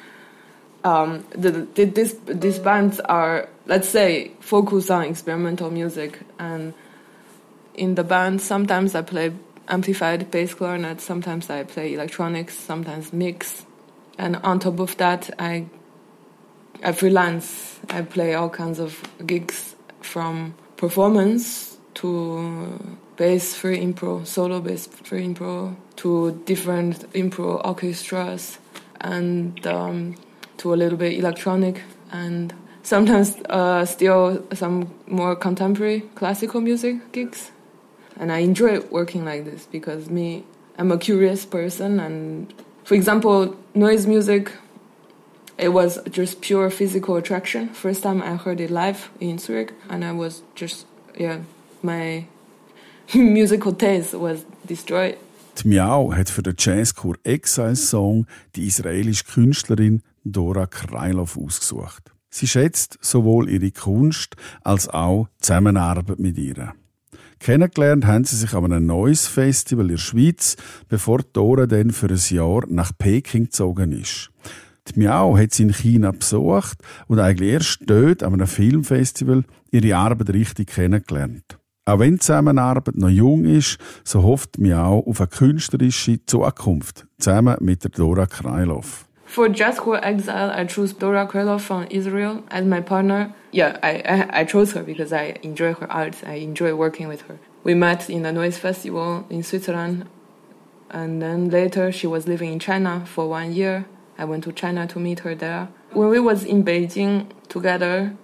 um, 0.85 1.25
the, 1.31 1.51
the, 1.75 1.85
this, 1.85 2.17
these 2.27 2.59
bands 2.59 3.01
are, 3.01 3.49
let's 3.67 3.89
say, 3.89 4.33
focused 4.41 4.91
on 4.91 5.05
experimental 5.05 5.71
music. 5.71 6.21
And 6.39 6.75
in 7.75 7.95
the 7.95 8.05
band, 8.05 8.41
sometimes 8.41 8.95
I 8.95 9.03
play 9.03 9.33
amplified 9.69 10.31
bass 10.31 10.55
clarinet, 10.55 11.01
sometimes 11.01 11.49
I 11.49 11.65
play 11.65 11.95
electronics, 11.95 12.59
sometimes 12.59 13.13
mix. 13.13 13.65
And 14.19 14.37
on 14.37 14.59
top 14.59 14.81
of 14.81 14.97
that, 14.97 15.31
I, 15.39 15.67
I 16.83 16.93
freelance. 16.93 17.79
I 17.89 18.03
play 18.03 18.35
all 18.35 18.51
kinds 18.51 18.79
of 18.79 19.03
gigs 19.27 19.77
from 20.01 20.55
performance 20.77 21.79
to 21.95 22.99
bass 23.17 23.55
free 23.55 23.79
impro, 23.79 24.27
solo 24.27 24.61
bass 24.61 24.87
free 24.87 25.27
impro, 25.27 25.77
to 25.97 26.33
different 26.47 27.11
impro 27.13 27.65
orchestras. 27.65 28.59
And 29.01 29.67
um, 29.67 30.17
to 30.61 30.75
a 30.75 30.77
little 30.77 30.99
bit 30.99 31.19
electronic 31.19 31.83
and 32.13 32.55
sometimes 32.83 33.37
uh, 33.49 33.85
still 33.85 34.43
some 34.55 34.91
more 35.07 35.37
contemporary 35.37 36.03
classical 36.15 36.61
music 36.61 37.13
gigs. 37.13 37.51
And 38.19 38.31
I 38.31 38.39
enjoy 38.39 38.81
working 38.91 39.25
like 39.25 39.45
this 39.45 39.67
because 39.67 40.11
me, 40.11 40.45
I'm 40.79 40.93
a 40.93 40.99
curious 40.99 41.47
person. 41.47 42.01
And 42.01 42.53
for 42.85 42.95
example, 42.95 43.57
noise 43.75 44.07
music, 44.07 44.53
it 45.57 45.69
was 45.69 45.99
just 46.11 46.41
pure 46.41 46.71
physical 46.71 47.17
attraction. 47.17 47.69
First 47.69 48.03
time 48.03 48.23
I 48.23 48.37
heard 48.37 48.61
it 48.61 48.71
live 48.71 49.11
in 49.21 49.39
Zurich, 49.39 49.73
and 49.89 50.05
I 50.05 50.13
was 50.13 50.43
just, 50.55 50.87
yeah, 51.19 51.41
my 51.83 52.25
musical 53.15 53.73
taste 53.73 54.15
was 54.15 54.45
destroyed. 54.67 55.17
Miau 55.65 56.15
hat 56.15 56.31
für 56.31 56.43
den 56.43 56.55
Jazzchor 56.57 57.17
Exile 57.23 57.77
Song 57.77 58.27
die 58.57 58.67
israelische 58.67 59.25
Künstlerin 59.25 60.03
Dora 60.25 60.67
Krylov 60.67 61.37
ausgesucht. 61.37 62.13
Sie 62.31 62.47
schätzt 62.47 62.99
sowohl 63.01 63.49
ihre 63.49 63.73
Kunst 63.73 64.37
als 64.63 64.89
auch 64.89 65.27
die 65.27 65.47
Zusammenarbeit 65.47 66.21
mit 66.21 66.39
ihr. 66.39 66.75
Kennengelernt 67.41 68.07
haben 68.07 68.25
sie 68.25 68.37
sich 68.37 68.53
an 68.55 68.67
einem 68.67 68.87
neues 68.87 69.27
Festival 69.27 69.87
in 69.87 69.93
der 69.93 69.99
Schweiz, 69.99 70.57
bevor 70.89 71.21
Dora 71.33 71.67
dann 71.67 71.91
für 71.91 72.09
ein 72.09 72.21
Jahr 72.29 72.65
nach 72.69 72.93
Peking 72.97 73.45
gezogen 73.45 73.93
ist. 73.93 74.31
Die 74.89 74.99
Miao 74.99 75.37
hat 75.39 75.55
sie 75.55 75.65
in 75.65 75.73
China 75.73 76.13
besucht 76.13 76.79
und 77.07 77.19
eigentlich 77.19 77.51
erst 77.51 77.79
dort 77.87 78.23
an 78.23 78.35
einem 78.35 78.47
Filmfestival 78.47 79.45
ihre 79.71 79.97
Arbeit 79.97 80.31
richtig 80.31 80.71
kennengelernt. 80.71 81.59
Auch 81.87 81.99
wenn 81.99 82.15
die 82.15 82.21
Zusammenarbeit 82.21 82.97
noch 82.97 83.09
jung 83.09 83.45
ist, 83.45 83.79
so 84.05 84.23
hofft 84.23 84.59
Miao 84.59 85.01
auf 85.01 85.21
eine 85.21 85.29
künstlerische 85.29 86.25
Zukunft, 86.27 87.07
zusammen 87.19 87.57
mit 87.61 87.85
der 87.85 87.91
Dora 87.91 88.27
Krylov. 88.27 89.07
For 89.31 89.49
Jazz 89.49 89.79
Core 89.79 90.05
Exile, 90.05 90.51
I 90.51 90.65
chose 90.65 90.93
Dora 90.93 91.25
Krylov 91.25 91.61
from 91.61 91.87
Israel 91.89 92.43
as 92.51 92.65
my 92.65 92.81
partner. 92.81 93.33
Yeah, 93.53 93.79
I, 93.81 94.03
I, 94.05 94.41
I 94.41 94.45
chose 94.45 94.73
her 94.73 94.83
because 94.83 95.13
I 95.13 95.39
enjoy 95.45 95.73
her 95.75 95.91
art. 95.91 96.17
I 96.27 96.35
enjoy 96.35 96.75
working 96.75 97.07
with 97.07 97.21
her. 97.23 97.39
We 97.63 97.75
met 97.75 98.11
in 98.11 98.23
the 98.23 98.33
Noise 98.33 98.59
Festival 98.59 99.25
in 99.31 99.45
Switzerland, 99.45 100.09
and 100.91 101.23
then 101.23 101.49
later 101.49 101.93
she 101.93 102.09
was 102.09 102.27
living 102.27 102.53
in 102.53 102.59
China 102.59 103.07
for 103.07 103.29
one 103.29 103.53
year. 103.53 103.87
I 104.19 104.25
went 104.25 104.43
to 104.45 104.53
China 104.53 104.89
to 104.89 104.99
meet 104.99 105.21
her 105.21 105.37
there. 105.37 105.69
When 105.93 106.09
we 106.09 106.19
was 106.19 106.43
in 106.43 106.65
Beijing 106.65 107.29
together, 107.49 108.17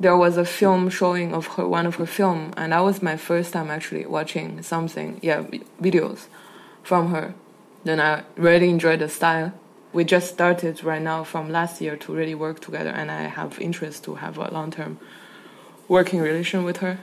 there 0.00 0.16
was 0.16 0.36
a 0.36 0.44
film 0.44 0.90
showing 0.90 1.34
of 1.34 1.46
her 1.54 1.68
one 1.68 1.86
of 1.86 1.94
her 1.96 2.06
film, 2.06 2.52
and 2.56 2.72
that 2.72 2.80
was 2.80 3.00
my 3.00 3.16
first 3.16 3.52
time 3.52 3.70
actually 3.70 4.04
watching 4.06 4.60
something. 4.62 5.20
Yeah, 5.22 5.44
videos 5.80 6.26
from 6.82 7.10
her. 7.12 7.34
Then 7.84 8.00
I 8.00 8.24
really 8.34 8.68
enjoyed 8.68 8.98
the 8.98 9.08
style 9.08 9.52
we 9.92 10.04
just 10.04 10.28
started 10.28 10.84
right 10.84 11.02
now 11.02 11.24
from 11.24 11.50
last 11.50 11.80
year 11.80 11.98
to 11.98 12.14
really 12.14 12.34
work 12.34 12.60
together, 12.60 12.90
and 12.90 13.10
I 13.10 13.28
have 13.28 13.60
interest 13.60 14.04
to 14.04 14.16
have 14.16 14.38
a 14.38 14.50
long-term 14.50 14.98
working 15.88 16.20
relation 16.20 16.64
with 16.64 16.80
her. 16.80 16.98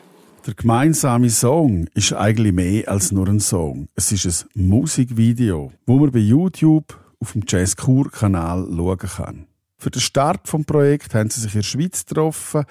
Der 0.46 0.56
gemeinsame 0.56 1.30
Song 1.30 1.88
ist 1.94 2.12
eigentlich 2.12 2.54
mehr 2.54 2.90
als 2.90 3.14
nur 3.14 3.30
ein 3.30 3.40
Song. 3.40 3.88
Es 3.96 4.12
ist 4.12 4.26
ein 4.26 4.68
Musikvideo, 4.68 5.72
wo 5.86 5.98
man 5.98 6.12
bei 6.12 6.20
YouTube 6.20 7.00
auf 7.20 7.32
dem 7.32 7.44
Jazz 7.48 7.78
Kur 7.78 8.12
Kanal 8.12 8.68
schauen 8.70 8.98
kann. 8.98 9.48
Für 9.78 9.90
den 9.90 10.02
Start 10.02 10.50
vom 10.50 10.66
Projekt 10.66 11.16
haben 11.16 11.30
sie 11.30 11.40
sich 11.40 11.54
in 11.54 11.62
der 11.62 11.66
Schweiz 11.66 12.06
getroffen, 12.06 12.66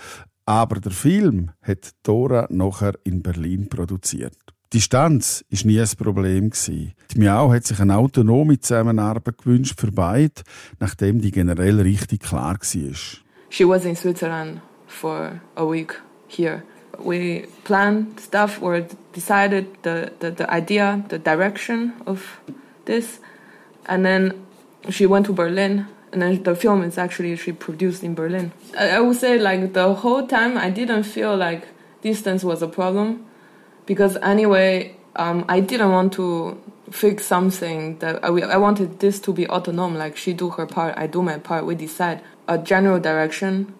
aber 0.44 0.80
der 0.80 0.92
Film 0.92 1.50
hat 1.62 1.92
Dora 2.02 2.46
nachher 2.50 2.92
in 3.04 3.22
Berlin 3.22 3.68
produziert. 3.70 4.36
Distanz 4.72 5.44
war 5.50 5.66
nie 5.66 5.80
ein 5.80 5.88
Problem. 5.98 6.50
Die 6.50 7.18
Miau 7.18 7.52
hat 7.52 7.66
sich 7.66 7.78
eine 7.78 7.96
autonome 7.96 8.58
Zusammenarbeit 8.58 9.36
gewünscht 9.36 9.78
für 9.78 9.92
beide, 9.92 10.42
nachdem 10.80 11.20
die 11.20 11.30
generell 11.30 11.80
richtig 11.80 12.22
klar 12.22 12.54
war. 12.54 12.92
She 13.50 13.68
was 13.68 13.84
in 13.84 13.94
Switzerland 13.94 14.62
for 14.86 15.40
a 15.56 15.64
week 15.64 16.00
here. 16.26 16.62
We 16.98 17.48
planned 17.64 18.18
stuff 18.18 18.62
or 18.62 18.86
decided 19.14 19.66
the, 19.82 20.10
the, 20.20 20.30
the 20.30 20.48
idea, 20.48 21.04
the 21.10 21.18
direction 21.18 21.92
of 22.06 22.40
this. 22.86 23.20
And 23.86 24.04
then 24.04 24.32
she 24.88 25.06
went 25.06 25.26
to 25.26 25.34
Berlin 25.34 25.86
and 26.12 26.22
then 26.22 26.42
the 26.44 26.54
film 26.54 26.82
is 26.82 26.96
actually 26.96 27.36
she 27.36 27.52
produced 27.52 28.02
in 28.02 28.14
Berlin. 28.14 28.52
I, 28.78 28.96
I 28.96 29.00
would 29.00 29.16
say 29.16 29.38
like 29.38 29.74
the 29.74 29.92
whole 29.92 30.26
time 30.26 30.56
I 30.56 30.70
didn't 30.70 31.04
feel 31.04 31.36
like 31.36 31.68
distance 32.02 32.42
was 32.42 32.62
a 32.62 32.68
problem 32.68 33.26
because 33.86 34.16
anyway, 34.22 34.94
um, 35.16 35.44
I 35.48 35.60
didn't 35.60 35.92
want 35.92 36.12
to 36.14 36.58
fix 36.90 37.24
something 37.26 37.98
that 37.98 38.24
I, 38.24 38.28
I 38.28 38.56
wanted 38.56 39.00
this 39.00 39.20
to 39.20 39.32
be 39.32 39.48
autonomous. 39.48 39.98
Like 39.98 40.16
she 40.16 40.32
do 40.32 40.50
her 40.50 40.66
part, 40.66 40.94
I 40.96 41.06
do 41.06 41.22
my 41.22 41.38
part. 41.38 41.66
We 41.66 41.74
decide 41.74 42.20
a 42.48 42.58
general 42.58 43.00
direction. 43.00 43.74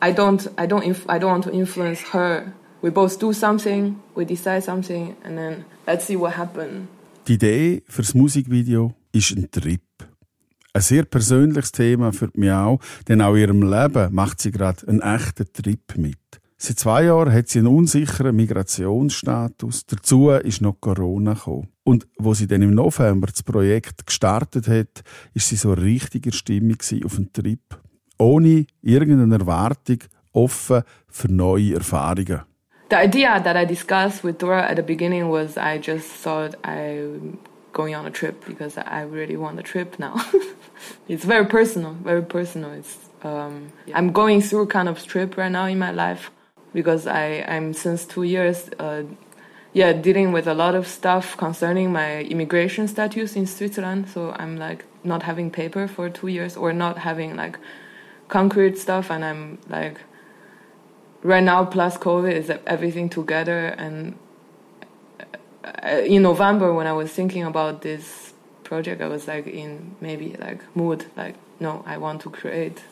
I 0.00 0.12
don't, 0.12 0.46
I 0.56 0.66
don't, 0.66 0.84
inf- 0.84 1.08
I 1.08 1.18
don't 1.18 1.30
want 1.30 1.44
to 1.44 1.52
influence 1.52 2.02
her. 2.12 2.52
We 2.80 2.90
both 2.90 3.18
do 3.18 3.32
something, 3.32 4.00
we 4.14 4.24
decide 4.24 4.62
something, 4.62 5.16
and 5.24 5.36
then 5.36 5.64
let's 5.86 6.04
see 6.04 6.16
what 6.16 6.34
happens. 6.34 6.88
Die 7.26 7.34
Idee 7.34 7.82
für 7.88 8.02
das 8.02 8.14
Musikvideo 8.14 8.94
ist 9.12 9.36
ein 9.36 9.50
Trip. 9.50 9.82
Ein 10.72 10.82
sehr 10.82 11.04
persönliches 11.04 11.72
Thema 11.72 12.12
für 12.12 12.30
mich 12.34 12.52
auch, 12.52 12.78
denn 13.08 13.20
auch 13.20 13.34
in 13.34 13.40
ihrem 13.40 13.62
Leben 13.62 14.14
macht 14.14 14.40
sie 14.40 14.52
gerade 14.52 14.86
einen 14.86 15.02
echten 15.02 15.52
Trip 15.52 15.80
mit. 15.96 16.18
Seit 16.60 16.80
zwei 16.80 17.04
Jahren 17.04 17.32
hat 17.32 17.48
sie 17.48 17.60
einen 17.60 17.68
unsicheren 17.68 18.34
Migrationsstatus. 18.34 19.86
Dazu 19.86 20.30
ist 20.30 20.60
noch 20.60 20.80
Corona 20.80 21.34
gekommen. 21.34 21.68
Und 21.84 22.08
wo 22.18 22.34
sie 22.34 22.48
dann 22.48 22.62
im 22.62 22.74
November 22.74 23.28
das 23.28 23.44
Projekt 23.44 24.04
gestartet 24.04 24.66
hat, 24.66 25.04
ist 25.34 25.48
sie 25.48 25.54
so 25.54 25.72
richtiger 25.72 26.32
Stimmung 26.32 26.78
auf 27.04 27.16
einen 27.16 27.32
Trip. 27.32 27.60
Ohne 28.18 28.66
irgendeine 28.82 29.36
Erwartung, 29.36 29.98
offen 30.32 30.82
für 31.06 31.32
neue 31.32 31.74
Erfahrungen. 31.74 32.40
The 32.90 32.96
idea 32.96 33.38
that 33.38 33.54
I 33.54 33.64
discussed 33.64 34.24
with 34.24 34.38
Dora 34.38 34.68
at 34.68 34.76
the 34.76 34.82
beginning 34.82 35.30
was 35.30 35.56
I 35.56 35.78
just 35.78 36.08
thought 36.24 36.56
I'm 36.64 37.38
going 37.72 37.94
on 37.94 38.04
a 38.04 38.10
trip 38.10 38.44
because 38.46 38.76
I 38.76 39.04
really 39.04 39.36
want 39.36 39.60
a 39.60 39.62
trip 39.62 40.00
now. 40.00 40.16
it's 41.08 41.24
very 41.24 41.46
personal, 41.46 41.94
very 42.02 42.22
personal. 42.22 42.72
It's 42.72 42.96
um, 43.22 43.68
I'm 43.94 44.10
going 44.10 44.42
through 44.42 44.66
kind 44.66 44.88
of 44.88 45.06
trip 45.06 45.36
right 45.36 45.52
now 45.52 45.66
in 45.66 45.78
my 45.78 45.92
life 45.92 46.32
because 46.72 47.06
I 47.06 47.44
I'm 47.48 47.72
since 47.72 48.04
two 48.04 48.22
years. 48.22 48.70
Uh, 48.78 49.04
yeah, 49.74 49.92
dealing 49.92 50.32
with 50.32 50.46
a 50.46 50.54
lot 50.54 50.74
of 50.74 50.86
stuff 50.86 51.36
concerning 51.36 51.92
my 51.92 52.22
immigration 52.22 52.88
status 52.88 53.36
in 53.36 53.46
Switzerland. 53.46 54.08
So 54.08 54.34
I'm 54.38 54.56
like 54.56 54.84
not 55.04 55.22
having 55.22 55.50
paper 55.50 55.86
for 55.86 56.08
two 56.08 56.28
years 56.28 56.56
or 56.56 56.72
not 56.72 56.98
having 56.98 57.36
like 57.36 57.58
concrete 58.28 58.78
stuff, 58.78 59.10
and 59.10 59.24
I'm 59.24 59.58
like 59.68 60.00
right 61.22 61.42
now 61.42 61.64
plus 61.64 61.98
COVID 61.98 62.32
is 62.32 62.50
everything 62.66 63.08
together. 63.08 63.66
And 63.66 64.16
uh, 65.64 65.88
in 66.04 66.22
November 66.22 66.72
when 66.72 66.86
I 66.86 66.92
was 66.92 67.10
thinking 67.12 67.44
about 67.44 67.82
this 67.82 68.32
project, 68.64 69.02
I 69.02 69.08
was 69.08 69.28
like 69.28 69.46
in 69.46 69.96
maybe 70.00 70.36
like 70.38 70.60
mood 70.74 71.06
like 71.16 71.36
no, 71.60 71.82
I 71.86 71.98
want 71.98 72.22
to 72.22 72.30
create. 72.30 72.82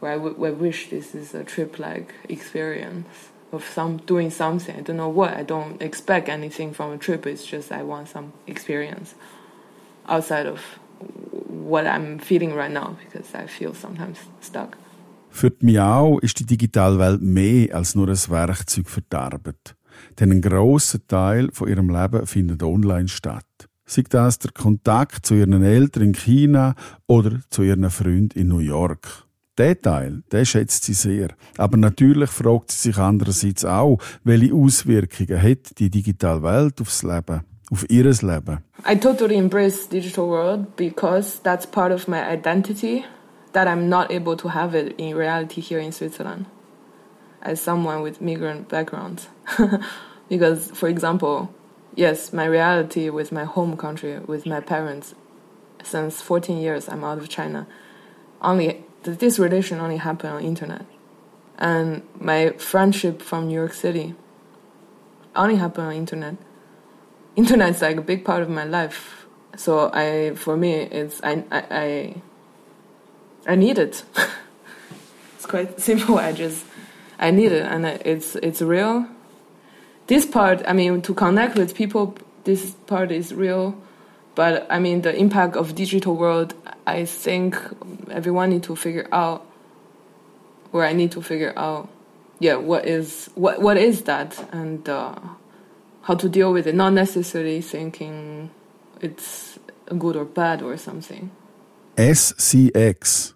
Where 0.00 0.12
I, 0.12 0.16
w- 0.16 0.46
I 0.46 0.50
wish 0.50 0.90
this 0.90 1.14
is 1.14 1.34
a 1.34 1.42
trip 1.44 1.78
like 1.78 2.14
experience 2.28 3.06
of 3.52 3.64
some 3.64 3.98
doing 4.06 4.30
something. 4.30 4.76
I 4.76 4.82
don't 4.82 4.96
know 4.96 5.08
what. 5.08 5.34
I 5.34 5.42
don't 5.42 5.80
expect 5.80 6.28
anything 6.28 6.74
from 6.74 6.92
a 6.92 6.98
trip. 6.98 7.26
It's 7.26 7.44
just 7.44 7.72
I 7.72 7.82
want 7.82 8.08
some 8.08 8.32
experience 8.46 9.14
outside 10.08 10.46
of 10.46 10.60
what 11.48 11.86
I'm 11.86 12.18
feeling 12.18 12.54
right 12.54 12.72
now 12.72 12.96
because 13.04 13.34
I 13.34 13.46
feel 13.46 13.74
sometimes 13.74 14.18
stuck. 14.40 14.76
Für 15.30 15.50
die 15.50 15.66
Miau 15.66 16.18
ist 16.20 16.38
die 16.38 16.46
digitale 16.46 16.98
Welt 16.98 17.20
mehr 17.20 17.74
als 17.74 17.94
nur 17.94 18.08
ein 18.08 18.16
Werkzeug 18.28 18.88
für 18.88 19.02
die 19.02 19.16
Arbeit. 19.16 19.76
Denn 20.18 20.32
ein 20.32 20.40
grosser 20.40 21.06
Teil 21.06 21.50
von 21.52 21.68
ihrem 21.68 21.90
Leben 21.90 22.26
findet 22.26 22.62
online 22.62 23.08
statt. 23.08 23.44
Sei 23.84 24.02
das 24.08 24.38
der 24.38 24.52
Kontakt 24.52 25.26
zu 25.26 25.34
ihren 25.34 25.62
Eltern 25.62 26.04
in 26.04 26.14
China 26.14 26.74
oder 27.06 27.40
zu 27.50 27.62
ihren 27.62 27.88
Freunden 27.90 28.38
in 28.38 28.48
New 28.48 28.58
York. 28.60 29.25
Der 29.58 29.80
Teil, 29.80 30.22
der 30.30 30.44
schätzt 30.44 30.84
sie 30.84 30.92
sehr. 30.92 31.28
Aber 31.56 31.78
natürlich 31.78 32.30
fragt 32.30 32.70
sie 32.72 32.90
sich 32.90 32.98
andererseits 32.98 33.64
auch, 33.64 33.98
welche 34.22 34.54
Auswirkungen 34.54 35.42
hat 35.42 35.78
die 35.78 35.88
digitale 35.88 36.42
Welt 36.42 36.80
aufs 36.80 37.02
Leben, 37.02 37.42
auf 37.70 37.88
ihres 37.88 38.20
Leben. 38.20 38.58
I 38.86 38.96
totally 38.96 39.36
embrace 39.36 39.88
digital 39.88 40.26
world 40.26 40.76
because 40.76 41.40
that's 41.42 41.66
part 41.66 41.92
of 41.92 42.06
my 42.06 42.20
identity 42.22 43.04
that 43.52 43.66
I'm 43.66 43.88
not 43.88 44.10
able 44.10 44.36
to 44.36 44.48
have 44.48 44.74
it 44.74 44.94
in 44.98 45.16
reality 45.16 45.62
here 45.62 45.80
in 45.80 45.92
Switzerland 45.92 46.44
as 47.40 47.60
someone 47.60 48.02
with 48.02 48.20
migrant 48.20 48.68
background. 48.68 49.26
because, 50.28 50.70
for 50.72 50.88
example, 50.88 51.48
yes, 51.94 52.32
my 52.32 52.44
reality 52.44 53.08
with 53.08 53.32
my 53.32 53.44
home 53.44 53.76
country, 53.76 54.18
with 54.18 54.44
my 54.44 54.60
parents, 54.60 55.14
since 55.82 56.20
14 56.20 56.58
years 56.58 56.88
I'm 56.88 57.04
out 57.04 57.18
of 57.18 57.28
China, 57.28 57.66
only 58.42 58.84
this 59.12 59.38
relation 59.38 59.80
only 59.80 59.96
happened 59.96 60.32
on 60.34 60.42
internet. 60.42 60.86
And 61.58 62.02
my 62.18 62.50
friendship 62.50 63.22
from 63.22 63.48
New 63.48 63.54
York 63.54 63.72
City 63.72 64.14
only 65.34 65.56
happened 65.56 65.86
on 65.86 65.94
internet. 65.94 66.36
Internet 67.34 67.76
is 67.76 67.82
like 67.82 67.96
a 67.96 68.02
big 68.02 68.24
part 68.24 68.42
of 68.42 68.48
my 68.48 68.64
life. 68.64 69.26
So 69.56 69.90
I, 69.92 70.34
for 70.34 70.56
me, 70.56 70.72
it's 70.74 71.20
I 71.22 71.44
I 71.50 71.62
I, 71.70 72.22
I 73.46 73.54
need 73.54 73.78
it. 73.78 74.04
it's 75.34 75.46
quite 75.46 75.80
simple. 75.80 76.18
I 76.18 76.32
just 76.32 76.64
I 77.18 77.30
need 77.30 77.52
it, 77.52 77.62
and 77.62 77.86
it's 77.86 78.36
it's 78.36 78.60
real. 78.60 79.06
This 80.06 80.24
part, 80.24 80.62
I 80.68 80.72
mean, 80.72 81.02
to 81.02 81.14
connect 81.14 81.56
with 81.56 81.74
people, 81.74 82.16
this 82.44 82.72
part 82.86 83.10
is 83.10 83.34
real. 83.34 83.76
But 84.34 84.66
I 84.70 84.78
mean, 84.78 85.00
the 85.02 85.16
impact 85.16 85.56
of 85.56 85.74
digital 85.74 86.14
world, 86.14 86.54
I 86.86 87.04
think 87.04 87.56
everyone 88.10 88.50
need 88.50 88.62
to 88.64 88.76
figure 88.76 89.08
out, 89.12 89.44
or 90.72 90.84
I 90.84 90.92
need 90.92 91.10
to 91.12 91.22
figure 91.22 91.52
out, 91.56 91.88
yeah, 92.38 92.56
what 92.56 92.86
is 92.86 93.30
what 93.34 93.60
what 93.60 93.76
is 93.76 94.02
that, 94.02 94.38
and 94.52 94.88
uh, 94.88 95.14
how 96.02 96.14
to 96.14 96.28
deal 96.28 96.52
with 96.52 96.66
it. 96.66 96.74
Not 96.74 96.92
necessarily 96.92 97.60
thinking 97.60 98.50
it's 99.00 99.58
good 99.98 100.16
or 100.16 100.24
bad 100.24 100.62
or 100.62 100.76
something. 100.76 101.30
SCX, 101.96 103.34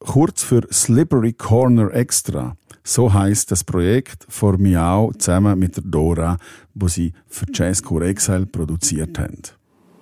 kurz 0.00 0.42
für 0.42 0.66
Slippery 0.72 1.32
Corner 1.32 1.94
Extra. 1.94 2.56
So 2.82 3.12
heißt 3.12 3.50
das 3.50 3.64
Projekt 3.64 4.24
von 4.30 4.60
Miao 4.60 5.12
zusammen 5.12 5.58
mit 5.58 5.76
der 5.76 5.84
Dora, 5.84 6.38
wo 6.74 6.88
sie 6.88 7.12
für 7.26 7.44
Jazzcore 7.52 8.08
Exile 8.08 8.46
produziert 8.46 9.18
haben. 9.18 9.42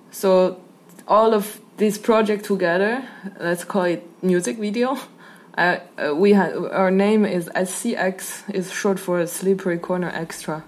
So 0.09 0.55
all 1.07 1.33
of 1.33 1.59
this 1.77 1.97
project 1.97 2.45
together, 2.45 3.07
let's 3.39 3.63
call 3.63 3.83
it 3.83 4.03
music 4.21 4.57
video. 4.57 4.97
Uh, 5.57 5.79
uh, 5.97 6.13
we 6.13 6.33
had 6.33 6.53
our 6.55 6.91
name 6.91 7.25
is 7.25 7.49
SCX 7.55 8.53
is 8.53 8.71
short 8.71 8.99
for 8.99 9.25
Slippery 9.25 9.79
Corner 9.79 10.11
Extra. 10.13 10.63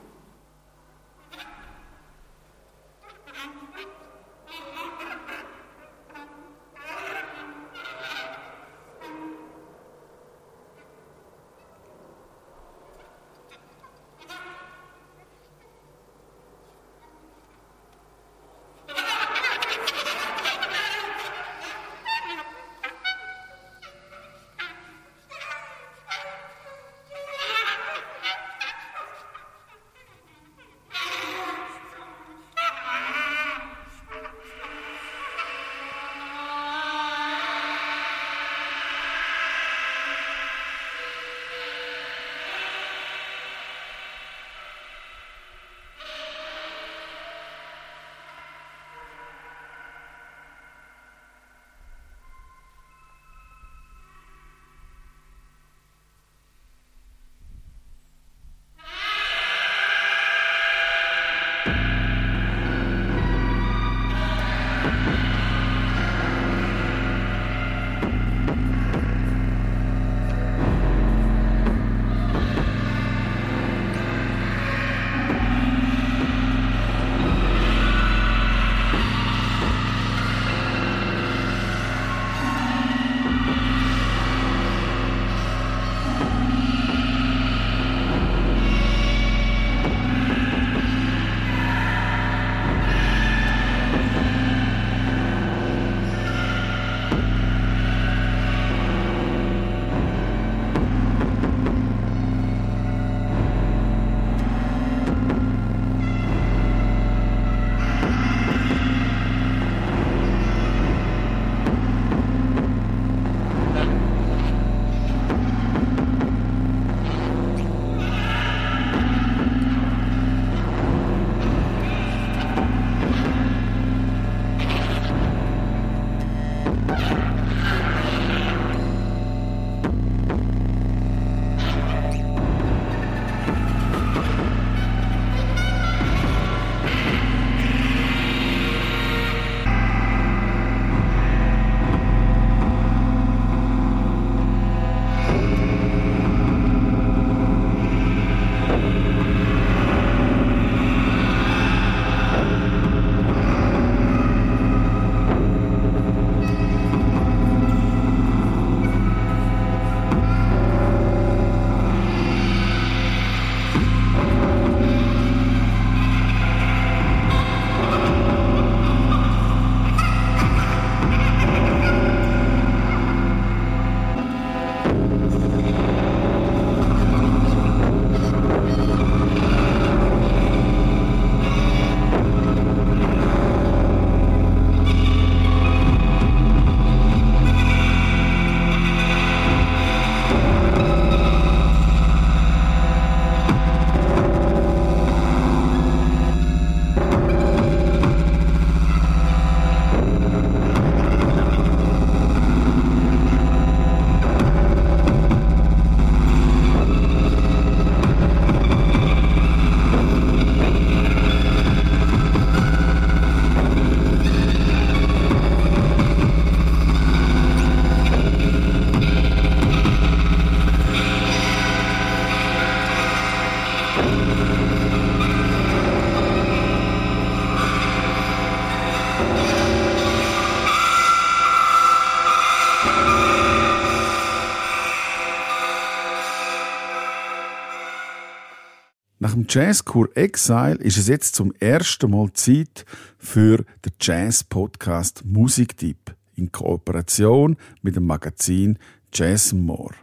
Jazzkur 239.51 240.15
Exile 240.15 240.75
ist 240.75 240.99
es 240.99 241.07
jetzt 241.07 241.33
zum 241.33 241.51
ersten 241.59 242.11
Mal 242.11 242.31
Zeit 242.33 242.85
für 243.17 243.65
den 243.83 243.93
Jazz-Podcast 243.99 245.25
Musiktipp 245.25 246.15
in 246.35 246.51
Kooperation 246.51 247.57
mit 247.81 247.95
dem 247.95 248.05
Magazin 248.05 248.77
Jazz 249.11 249.51
More. 249.51 249.95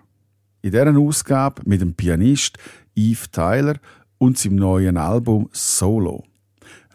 In 0.62 0.72
deren 0.72 0.96
Ausgabe 0.96 1.62
mit 1.64 1.80
dem 1.80 1.94
Pianist 1.94 2.58
Yves 2.96 3.30
Tyler 3.30 3.76
und 4.18 4.36
seinem 4.36 4.56
neuen 4.56 4.96
Album 4.96 5.48
Solo. 5.52 6.24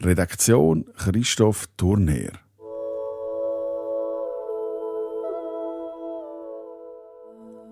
Redaktion 0.01 0.83
Christoph 0.97 1.69
Turner. 1.77 2.33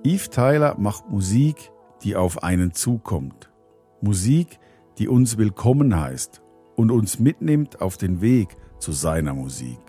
Yves 0.05 0.29
Tyler 0.29 0.77
macht 0.79 1.09
Musik, 1.09 1.69
die 2.01 2.15
auf 2.15 2.43
einen 2.43 2.73
zukommt. 2.73 3.49
Musik, 3.99 4.57
die 4.99 5.07
uns 5.07 5.37
willkommen 5.37 5.97
heißt 5.97 6.41
und 6.75 6.91
uns 6.91 7.19
mitnimmt 7.19 7.81
auf 7.81 7.95
den 7.95 8.19
Weg 8.19 8.57
zu 8.79 8.91
seiner 8.91 9.33
Musik. 9.33 9.79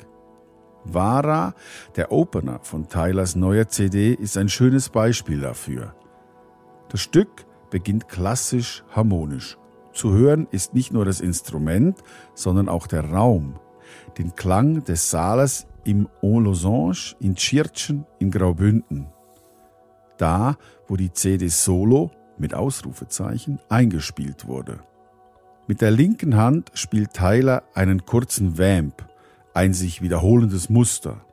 Vara, 0.84 1.54
der 1.96 2.12
Opener 2.12 2.60
von 2.62 2.88
Tylers 2.88 3.34
neuer 3.34 3.68
CD, 3.68 4.14
ist 4.14 4.38
ein 4.38 4.48
schönes 4.48 4.88
Beispiel 4.88 5.40
dafür. 5.40 5.96
Das 6.88 7.00
Stück 7.00 7.44
beginnt 7.70 8.08
klassisch 8.08 8.84
harmonisch. 8.90 9.58
Zu 9.92 10.12
hören 10.12 10.46
ist 10.52 10.74
nicht 10.74 10.92
nur 10.92 11.04
das 11.04 11.20
Instrument, 11.20 11.98
sondern 12.34 12.68
auch 12.68 12.86
der 12.86 13.10
Raum, 13.10 13.58
den 14.16 14.36
Klang 14.36 14.84
des 14.84 15.10
Saales 15.10 15.66
im 15.84 16.08
En 16.22 16.44
Losange, 16.44 17.16
in 17.18 17.34
Tschirtschen, 17.34 18.06
in 18.20 18.30
Graubünden. 18.30 19.08
Da, 20.18 20.56
wo 20.86 20.96
die 20.96 21.12
CD 21.12 21.48
Solo 21.48 22.12
mit 22.38 22.54
Ausrufezeichen 22.54 23.58
eingespielt 23.68 24.46
wurde. 24.46 24.78
Mit 25.66 25.80
der 25.80 25.90
linken 25.90 26.36
Hand 26.36 26.70
spielt 26.74 27.14
Tyler 27.14 27.62
einen 27.74 28.04
kurzen 28.04 28.58
Vamp, 28.58 29.06
ein 29.54 29.72
sich 29.72 30.02
wiederholendes 30.02 30.68
Muster. 30.68 31.24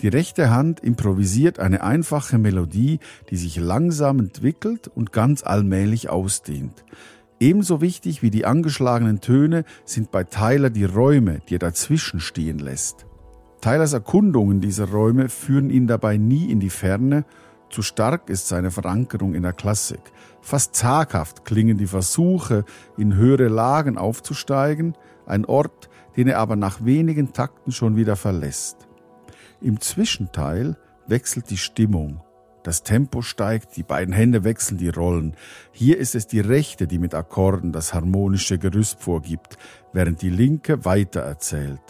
Die 0.00 0.08
rechte 0.08 0.50
Hand 0.50 0.80
improvisiert 0.80 1.58
eine 1.58 1.82
einfache 1.82 2.38
Melodie, 2.38 3.00
die 3.30 3.36
sich 3.36 3.56
langsam 3.56 4.20
entwickelt 4.20 4.86
und 4.86 5.12
ganz 5.12 5.42
allmählich 5.42 6.08
ausdehnt. 6.08 6.84
Ebenso 7.40 7.80
wichtig 7.80 8.22
wie 8.22 8.30
die 8.30 8.44
angeschlagenen 8.44 9.20
Töne 9.20 9.64
sind 9.84 10.10
bei 10.10 10.24
Tyler 10.24 10.70
die 10.70 10.84
Räume, 10.84 11.40
die 11.48 11.56
er 11.56 11.60
dazwischen 11.60 12.20
stehen 12.20 12.58
lässt. 12.58 13.06
Tylers 13.60 13.92
Erkundungen 13.92 14.60
dieser 14.60 14.88
Räume 14.88 15.28
führen 15.28 15.70
ihn 15.70 15.88
dabei 15.88 16.16
nie 16.16 16.50
in 16.50 16.60
die 16.60 16.70
Ferne, 16.70 17.24
zu 17.70 17.82
stark 17.82 18.30
ist 18.30 18.48
seine 18.48 18.70
Verankerung 18.70 19.34
in 19.34 19.42
der 19.42 19.52
Klassik. 19.52 20.00
Fast 20.40 20.74
zaghaft 20.74 21.44
klingen 21.44 21.78
die 21.78 21.86
Versuche, 21.86 22.64
in 22.96 23.14
höhere 23.14 23.48
Lagen 23.48 23.98
aufzusteigen, 23.98 24.94
ein 25.26 25.44
Ort, 25.44 25.88
den 26.16 26.28
er 26.28 26.38
aber 26.38 26.56
nach 26.56 26.84
wenigen 26.84 27.32
Takten 27.32 27.72
schon 27.72 27.96
wieder 27.96 28.16
verlässt. 28.16 28.88
Im 29.60 29.80
Zwischenteil 29.80 30.76
wechselt 31.06 31.50
die 31.50 31.56
Stimmung. 31.56 32.22
Das 32.62 32.82
Tempo 32.82 33.22
steigt, 33.22 33.76
die 33.76 33.82
beiden 33.82 34.12
Hände 34.12 34.44
wechseln 34.44 34.78
die 34.78 34.88
Rollen. 34.88 35.36
Hier 35.72 35.98
ist 35.98 36.14
es 36.14 36.26
die 36.26 36.40
rechte, 36.40 36.86
die 36.86 36.98
mit 36.98 37.14
Akkorden 37.14 37.72
das 37.72 37.94
harmonische 37.94 38.58
Gerüst 38.58 39.00
vorgibt, 39.00 39.56
während 39.92 40.22
die 40.22 40.30
linke 40.30 40.84
weiter 40.84 41.20
erzählt. 41.20 41.80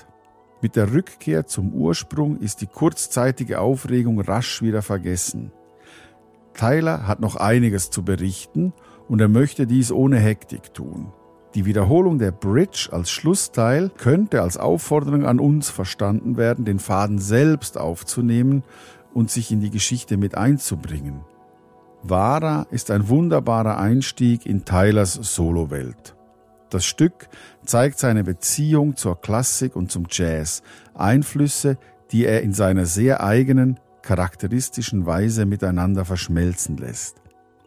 Mit 0.60 0.76
der 0.76 0.92
Rückkehr 0.92 1.46
zum 1.46 1.72
Ursprung 1.72 2.38
ist 2.38 2.60
die 2.60 2.66
kurzzeitige 2.66 3.60
Aufregung 3.60 4.20
rasch 4.20 4.60
wieder 4.60 4.82
vergessen. 4.82 5.52
Tyler 6.58 7.06
hat 7.06 7.20
noch 7.20 7.36
einiges 7.36 7.90
zu 7.90 8.02
berichten 8.02 8.72
und 9.08 9.20
er 9.20 9.28
möchte 9.28 9.66
dies 9.66 9.92
ohne 9.92 10.18
Hektik 10.18 10.74
tun. 10.74 11.12
Die 11.54 11.64
Wiederholung 11.64 12.18
der 12.18 12.32
Bridge 12.32 12.88
als 12.92 13.10
Schlussteil 13.10 13.90
könnte 13.96 14.42
als 14.42 14.58
Aufforderung 14.58 15.24
an 15.24 15.40
uns 15.40 15.70
verstanden 15.70 16.36
werden, 16.36 16.64
den 16.64 16.78
Faden 16.78 17.18
selbst 17.18 17.78
aufzunehmen 17.78 18.64
und 19.14 19.30
sich 19.30 19.50
in 19.50 19.60
die 19.60 19.70
Geschichte 19.70 20.16
mit 20.16 20.36
einzubringen. 20.36 21.20
Vara 22.02 22.66
ist 22.70 22.90
ein 22.90 23.08
wunderbarer 23.08 23.78
Einstieg 23.78 24.44
in 24.44 24.64
Tylers 24.64 25.14
Solowelt. 25.14 26.14
Das 26.70 26.84
Stück 26.84 27.28
zeigt 27.64 27.98
seine 27.98 28.24
Beziehung 28.24 28.96
zur 28.96 29.20
Klassik 29.20 29.74
und 29.74 29.90
zum 29.90 30.06
Jazz, 30.10 30.62
Einflüsse, 30.94 31.78
die 32.10 32.26
er 32.26 32.42
in 32.42 32.52
seiner 32.52 32.84
sehr 32.84 33.22
eigenen, 33.22 33.80
charakteristischen 34.02 35.06
Weise 35.06 35.46
miteinander 35.46 36.04
verschmelzen 36.04 36.76
lässt. 36.76 37.16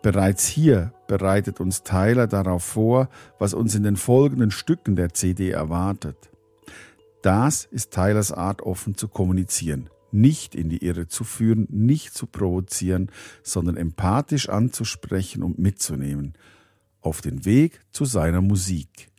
Bereits 0.02 0.48
hier 0.48 0.94
bereitet 1.08 1.60
uns 1.60 1.84
Tyler 1.84 2.26
darauf 2.28 2.64
vor, 2.64 3.10
was 3.38 3.54
uns 3.54 3.76
in 3.76 3.84
den 3.84 3.98
folgenden 3.98 4.50
Stücken 4.50 4.96
der 4.96 5.14
CD 5.14 5.52
erwartet. 5.52 6.32
Das 7.22 7.66
ist 7.66 7.92
Tylers 7.92 8.32
Art, 8.32 8.64
offen 8.64 8.96
zu 8.96 9.08
kommunizieren, 9.08 9.90
nicht 10.12 10.56
in 10.56 10.70
die 10.70 10.84
Irre 10.84 11.08
zu 11.08 11.24
führen, 11.24 11.68
nicht 11.70 12.16
zu 12.16 12.26
provozieren, 12.26 13.12
sondern 13.44 13.78
empathisch 13.78 14.50
anzusprechen 14.50 15.44
und 15.44 15.60
mitzunehmen, 15.60 16.34
auf 17.00 17.22
den 17.22 17.46
Weg 17.46 17.82
zu 17.92 18.06
seiner 18.06 18.42
Musik. 18.42 19.12